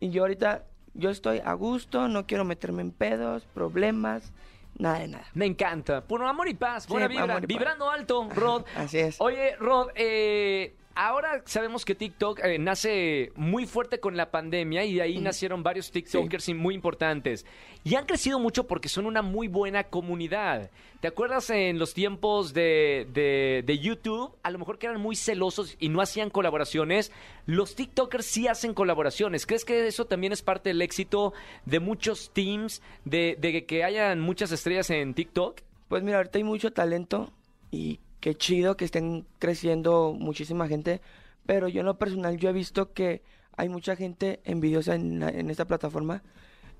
Y 0.00 0.10
yo 0.10 0.22
ahorita, 0.22 0.64
yo 0.94 1.10
estoy 1.10 1.40
a 1.44 1.52
gusto, 1.52 2.08
no 2.08 2.26
quiero 2.26 2.44
meterme 2.44 2.82
en 2.82 2.90
pedos, 2.90 3.44
problemas, 3.54 4.32
nada 4.76 4.98
de 5.00 5.08
nada. 5.08 5.26
Me 5.34 5.46
encanta. 5.46 6.00
Puro 6.02 6.26
amor 6.26 6.48
y 6.48 6.54
paz. 6.54 6.84
Sí, 6.84 6.90
Buena 6.90 7.06
vibra. 7.06 7.24
amor 7.24 7.36
y 7.38 7.40
paz. 7.42 7.48
Vibrando 7.48 7.90
alto, 7.90 8.28
Rod. 8.34 8.64
Así 8.76 8.98
es. 8.98 9.16
Oye, 9.20 9.54
Rod, 9.56 9.90
eh, 9.94 10.74
ahora 10.98 11.42
sabemos 11.46 11.84
que 11.84 11.94
TikTok 11.94 12.40
eh, 12.44 12.58
nace 12.58 13.30
muy 13.36 13.66
fuerte 13.66 14.00
con 14.00 14.16
la 14.16 14.30
pandemia 14.32 14.84
y 14.84 14.94
de 14.96 15.02
ahí 15.02 15.18
nacieron 15.20 15.62
varios 15.62 15.92
TikTokers 15.92 16.48
muy 16.54 16.74
importantes. 16.74 17.46
Y 17.84 17.94
han 17.94 18.04
crecido 18.04 18.40
mucho 18.40 18.66
porque 18.66 18.88
son 18.88 19.06
una 19.06 19.22
muy 19.22 19.46
buena 19.46 19.84
comunidad. 19.84 20.70
¿Te 21.00 21.06
acuerdas 21.06 21.48
en 21.50 21.78
los 21.78 21.94
tiempos 21.94 22.52
de, 22.52 23.06
de- 23.14 23.62
de 23.64 23.78
YouTube? 23.78 24.34
A 24.42 24.50
lo 24.50 24.58
mejor 24.58 24.78
que 24.78 24.86
eran 24.86 25.00
muy 25.00 25.14
celosos 25.14 25.76
y 25.78 25.88
no 25.88 26.00
hacían 26.00 26.30
colaboraciones. 26.30 27.12
Los 27.46 27.76
TikTokers 27.76 28.26
sí 28.26 28.48
hacen 28.48 28.74
colaboraciones. 28.74 29.46
¿Crees 29.46 29.64
que 29.64 29.86
eso 29.86 30.06
también 30.06 30.32
es 30.32 30.42
parte 30.42 30.70
del 30.70 30.82
éxito 30.82 31.32
de 31.64 31.78
muchos 31.78 32.32
teams, 32.32 32.82
de, 33.04 33.36
de 33.38 33.64
que 33.64 33.84
hayan 33.84 34.18
muchas 34.20 34.50
estrellas 34.50 34.90
en 34.90 35.14
TikTok? 35.14 35.60
Pues 35.86 36.02
mira, 36.02 36.16
ahorita 36.18 36.38
hay 36.38 36.44
mucho 36.44 36.72
talento 36.72 37.32
y 37.70 38.00
qué 38.20 38.34
chido 38.34 38.76
que 38.76 38.84
estén 38.84 39.26
creciendo 39.38 40.14
muchísima 40.18 40.68
gente, 40.68 41.00
pero 41.46 41.68
yo 41.68 41.80
en 41.80 41.86
lo 41.86 41.98
personal 41.98 42.36
yo 42.36 42.50
he 42.50 42.52
visto 42.52 42.92
que 42.92 43.22
hay 43.56 43.68
mucha 43.68 43.96
gente 43.96 44.40
envidiosa 44.44 44.94
en, 44.94 45.22
en 45.22 45.50
esta 45.50 45.66
plataforma. 45.66 46.22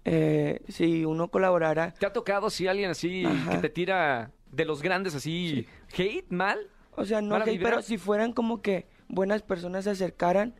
Eh, 0.04 0.60
si 0.68 1.04
uno 1.04 1.28
colaborara, 1.28 1.92
¿Te 1.92 2.06
ha 2.06 2.12
tocado 2.12 2.50
si 2.50 2.66
alguien 2.66 2.90
así 2.90 3.24
Ajá. 3.24 3.50
que 3.50 3.58
te 3.58 3.68
tira 3.68 4.30
de 4.50 4.64
los 4.64 4.80
grandes 4.80 5.14
así 5.14 5.66
hate 5.96 6.30
mal? 6.30 6.58
o 6.94 7.04
sea, 7.04 7.20
no 7.20 7.30
¿Mala 7.30 7.44
hate, 7.44 7.62
pero 7.62 7.82
si 7.82 7.98
fueran 7.98 8.32
como 8.32 8.62
que 8.62 8.86
buenas 9.08 9.42
personas 9.42 9.84
se 9.84 9.90
acercaran 9.90 10.54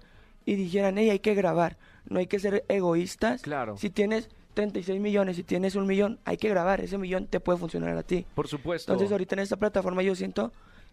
y 0.45 0.55
dijeran, 0.55 0.99
hey, 0.99 1.11
hay 1.11 1.19
que 1.21 1.35
grabar, 1.35 1.79
no 2.09 2.19
hay 2.19 2.27
que 2.27 2.38
ser 2.38 2.64
egoístas. 2.69 3.43
Claro. 3.43 3.77
Si 3.77 3.91
tienes 3.91 4.29
36 4.55 5.01
millones, 5.01 5.37
si 5.37 5.45
tienes 5.45 5.77
un 5.77 5.87
millón, 5.87 6.19
hay 6.25 6.37
que 6.37 6.49
grabar, 6.49 6.81
ese 6.81 6.99
millón 6.99 7.27
te 7.27 7.38
puede 7.38 7.59
funcionar 7.59 7.97
a 7.97 8.03
ti. 8.03 8.27
Por 8.35 8.49
supuesto. 8.49 8.93
Entonces 8.93 9.12
ahorita 9.12 9.37
en 9.37 9.41
esta 9.41 9.57
plataforma 9.57 10.03
yo 10.03 10.14
siento 10.14 10.53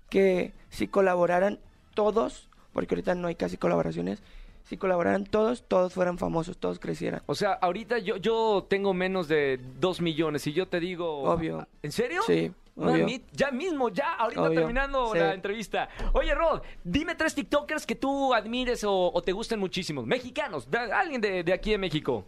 que 0.10 0.54
si 0.70 0.88
colaboraran 0.88 1.60
todos, 1.94 2.50
porque 2.74 2.96
ahorita 2.96 3.16
no 3.16 3.28
hay 3.28 3.36
casi 3.36 3.58
colaboraciones, 3.58 4.22
si 4.64 4.78
colaboraran 4.78 5.26
todos, 5.26 5.64
todos 5.68 5.94
fueran 5.94 6.18
famosos, 6.18 6.58
todos 6.58 6.80
crecieran. 6.80 7.22
O 7.28 7.36
sea, 7.36 7.54
ahorita 7.54 8.00
yo, 8.00 8.18
yo 8.18 8.66
tengo 8.68 8.94
menos 8.94 9.28
de 9.28 9.60
dos 9.80 10.02
millones 10.02 10.48
y 10.48 10.54
yo 10.54 10.68
te 10.68 10.80
digo... 10.80 11.22
Obvio. 11.24 11.68
¿En 11.84 11.92
serio? 11.92 12.22
Sí, 12.26 12.52
obvio. 12.76 13.04
Mami, 13.04 13.22
ya 13.32 13.52
mismo, 13.52 13.90
ya, 13.90 14.16
ahorita 14.16 14.42
Obvio, 14.42 14.60
terminando 14.60 15.12
sí. 15.12 15.20
la 15.20 15.34
entrevista. 15.36 15.88
Oye, 16.14 16.34
Rod, 16.34 16.64
dime 16.84 17.14
tres 17.14 17.36
TikTokers 17.36 17.86
que 17.86 17.96
tú 17.96 18.34
admires 18.34 18.84
o, 18.84 19.12
o 19.14 19.22
te 19.22 19.32
gusten 19.34 19.60
muchísimo. 19.60 20.04
Mexicanos, 20.04 20.68
alguien 20.92 21.22
de, 21.22 21.44
de 21.44 21.54
aquí 21.54 21.72
de 21.72 21.78
México. 21.78 22.26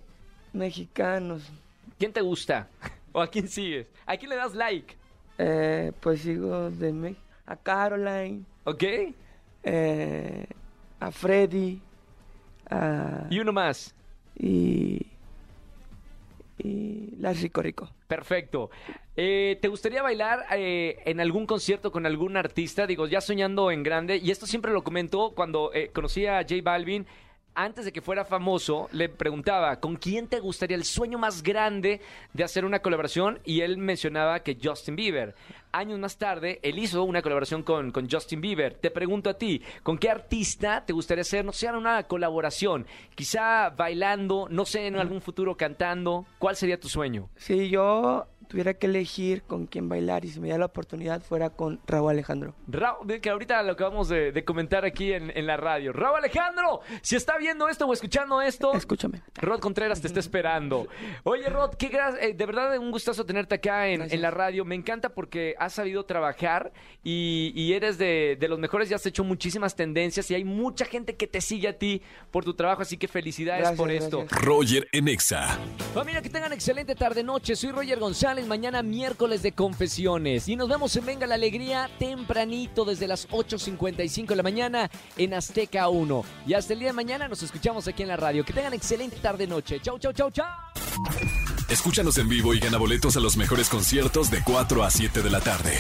Mexicanos, 0.53 1.51
¿Quién 1.97 2.13
te 2.13 2.21
gusta? 2.21 2.69
¿O 3.11 3.21
a 3.21 3.27
quién 3.27 3.47
sigues? 3.47 3.87
¿A 4.05 4.15
quién 4.15 4.29
le 4.29 4.35
das 4.35 4.53
like? 4.53 4.95
eh, 5.39 5.91
pues 5.99 6.21
sigo 6.21 6.69
de 6.71 6.91
México, 6.93 7.21
a 7.47 7.55
Caroline, 7.55 8.43
¿Ok? 8.65 8.83
eh, 9.63 10.45
a 10.99 11.11
Freddy, 11.11 11.81
a, 12.69 13.25
Y 13.29 13.39
uno 13.39 13.51
más. 13.53 13.95
y, 14.37 15.07
y 16.59 17.15
la 17.19 17.33
Rico 17.33 17.61
Rico. 17.61 17.89
Perfecto. 18.07 18.69
Eh, 19.15 19.57
¿Te 19.61 19.67
gustaría 19.67 20.01
bailar 20.01 20.45
eh, 20.55 20.99
en 21.05 21.19
algún 21.19 21.45
concierto 21.45 21.91
con 21.91 22.05
algún 22.05 22.37
artista? 22.37 22.85
Digo, 22.87 23.07
ya 23.07 23.21
soñando 23.21 23.71
en 23.71 23.83
grande, 23.83 24.17
y 24.17 24.31
esto 24.31 24.45
siempre 24.45 24.71
lo 24.71 24.83
comentó 24.83 25.31
cuando 25.35 25.71
eh, 25.73 25.89
conocí 25.93 26.25
a 26.25 26.41
J 26.41 26.55
Balvin. 26.63 27.05
Antes 27.59 27.85
de 27.85 27.91
que 27.91 28.03
fuera 28.03 28.23
famoso, 28.23 28.87
le 28.91 29.09
preguntaba, 29.09 29.79
¿con 29.79 29.95
quién 29.95 30.27
te 30.27 30.39
gustaría 30.39 30.77
el 30.77 30.83
sueño 30.83 31.17
más 31.17 31.41
grande 31.41 32.01
de 32.31 32.43
hacer 32.43 32.63
una 32.65 32.83
colaboración? 32.83 33.39
Y 33.45 33.61
él 33.61 33.79
mencionaba 33.79 34.41
que 34.41 34.59
Justin 34.63 34.95
Bieber. 34.95 35.33
Años 35.71 35.97
más 35.97 36.19
tarde, 36.19 36.59
él 36.61 36.77
hizo 36.77 37.03
una 37.03 37.23
colaboración 37.23 37.63
con, 37.63 37.91
con 37.91 38.07
Justin 38.07 38.41
Bieber. 38.41 38.75
Te 38.75 38.91
pregunto 38.91 39.31
a 39.31 39.39
ti, 39.39 39.63
¿con 39.81 39.97
qué 39.97 40.11
artista 40.11 40.85
te 40.85 40.93
gustaría 40.93 41.23
hacer, 41.23 41.43
no 41.43 41.51
sé, 41.51 41.71
una 41.71 42.03
colaboración? 42.03 42.85
Quizá 43.15 43.71
bailando, 43.71 44.47
no 44.51 44.63
sé, 44.63 44.85
en 44.85 44.97
algún 44.97 45.19
futuro 45.19 45.57
cantando. 45.57 46.27
¿Cuál 46.37 46.55
sería 46.55 46.79
tu 46.79 46.89
sueño? 46.89 47.27
Si 47.37 47.71
yo 47.71 48.27
tuviera 48.47 48.73
que 48.73 48.87
elegir 48.87 49.43
con 49.43 49.65
quién 49.67 49.89
bailar 49.89 50.25
y 50.25 50.29
si 50.29 50.39
me 50.39 50.45
diera 50.47 50.59
la 50.59 50.65
oportunidad 50.67 51.21
fuera 51.21 51.49
con 51.49 51.79
Raúl 51.87 52.11
Alejandro. 52.11 52.55
Raúl, 52.67 53.19
que 53.21 53.29
ahorita 53.29 53.61
lo 53.63 53.73
acabamos 53.73 54.07
de, 54.09 54.31
de 54.31 54.43
comentar 54.45 54.85
aquí 54.85 55.11
en, 55.13 55.31
en 55.35 55.45
la 55.47 55.57
radio. 55.57 55.93
Raúl 55.93 56.17
Alejandro, 56.17 56.81
si 57.01 57.15
está 57.15 57.37
viendo 57.37 57.67
esto 57.67 57.85
o 57.85 57.93
escuchando 57.93 58.41
esto, 58.41 58.73
Escúchame. 58.73 59.21
Rod 59.35 59.59
Contreras 59.59 60.01
te 60.01 60.07
está 60.07 60.19
esperando. 60.19 60.87
Oye, 61.23 61.49
Rod, 61.49 61.75
qué 61.75 61.89
gra- 61.91 62.17
eh, 62.19 62.33
de 62.33 62.45
verdad 62.45 62.77
un 62.77 62.91
gustazo 62.91 63.25
tenerte 63.25 63.55
acá 63.55 63.87
en, 63.89 64.01
en 64.01 64.21
la 64.21 64.31
radio. 64.31 64.63
Me 64.65 64.75
encanta 64.75 65.09
porque 65.09 65.55
has 65.59 65.73
sabido 65.73 66.05
trabajar 66.05 66.71
y, 67.03 67.51
y 67.55 67.73
eres 67.73 67.97
de, 67.97 68.37
de 68.39 68.47
los 68.47 68.59
mejores. 68.59 68.89
Ya 68.89 68.95
has 68.95 69.05
hecho 69.05 69.23
muchísimas 69.23 69.75
tendencias 69.75 70.29
y 70.31 70.35
hay 70.35 70.43
mucha 70.43 70.85
gente 70.85 71.15
que 71.15 71.27
te 71.27 71.41
sigue 71.41 71.67
a 71.67 71.77
ti 71.77 72.01
por 72.31 72.43
tu 72.45 72.53
trabajo. 72.53 72.81
Así 72.81 72.97
que 72.97 73.07
felicidades 73.07 73.61
Gracias, 73.61 73.77
por 73.77 73.91
esto. 73.91 74.19
gracias. 74.19 74.41
Roger 74.41 74.87
en 74.91 75.07
Exa. 75.07 75.57
Familia, 75.93 76.21
que 76.21 76.29
tengan 76.29 76.53
excelente 76.53 76.95
tarde-noche. 76.95 77.55
Soy 77.55 77.71
Roger 77.71 77.99
González. 77.99 78.36
Mañana 78.45 78.83
miércoles 78.83 79.41
de 79.41 79.53
confesiones. 79.53 80.47
Y 80.47 80.55
nos 80.55 80.69
vemos 80.69 80.95
en 80.95 81.05
Venga 81.05 81.25
la 81.25 81.35
Alegría 81.35 81.89
tempranito 81.97 82.85
desde 82.85 83.07
las 83.07 83.27
8.55 83.29 84.27
de 84.27 84.35
la 84.35 84.43
mañana 84.43 84.91
en 85.17 85.33
Azteca 85.33 85.89
1. 85.89 86.23
Y 86.45 86.53
hasta 86.53 86.73
el 86.73 86.79
día 86.79 86.89
de 86.89 86.93
mañana 86.93 87.27
nos 87.27 87.41
escuchamos 87.41 87.87
aquí 87.87 88.03
en 88.03 88.09
la 88.09 88.17
radio. 88.17 88.45
Que 88.45 88.53
tengan 88.53 88.73
excelente 88.73 89.17
tarde-noche. 89.17 89.79
Chau, 89.81 89.97
chau, 89.97 90.13
chau, 90.13 90.29
chau. 90.29 90.45
Escúchanos 91.69 92.17
en 92.17 92.29
vivo 92.29 92.53
y 92.53 92.59
gana 92.59 92.77
boletos 92.77 93.17
a 93.17 93.19
los 93.19 93.35
mejores 93.35 93.69
conciertos 93.69 94.31
de 94.31 94.41
4 94.43 94.83
a 94.83 94.89
7 94.89 95.21
de 95.21 95.29
la 95.29 95.41
tarde 95.41 95.73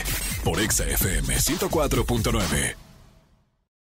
por 0.43 0.59
Exa 0.59 0.85
FM 0.85 1.35
104.9. 1.35 2.86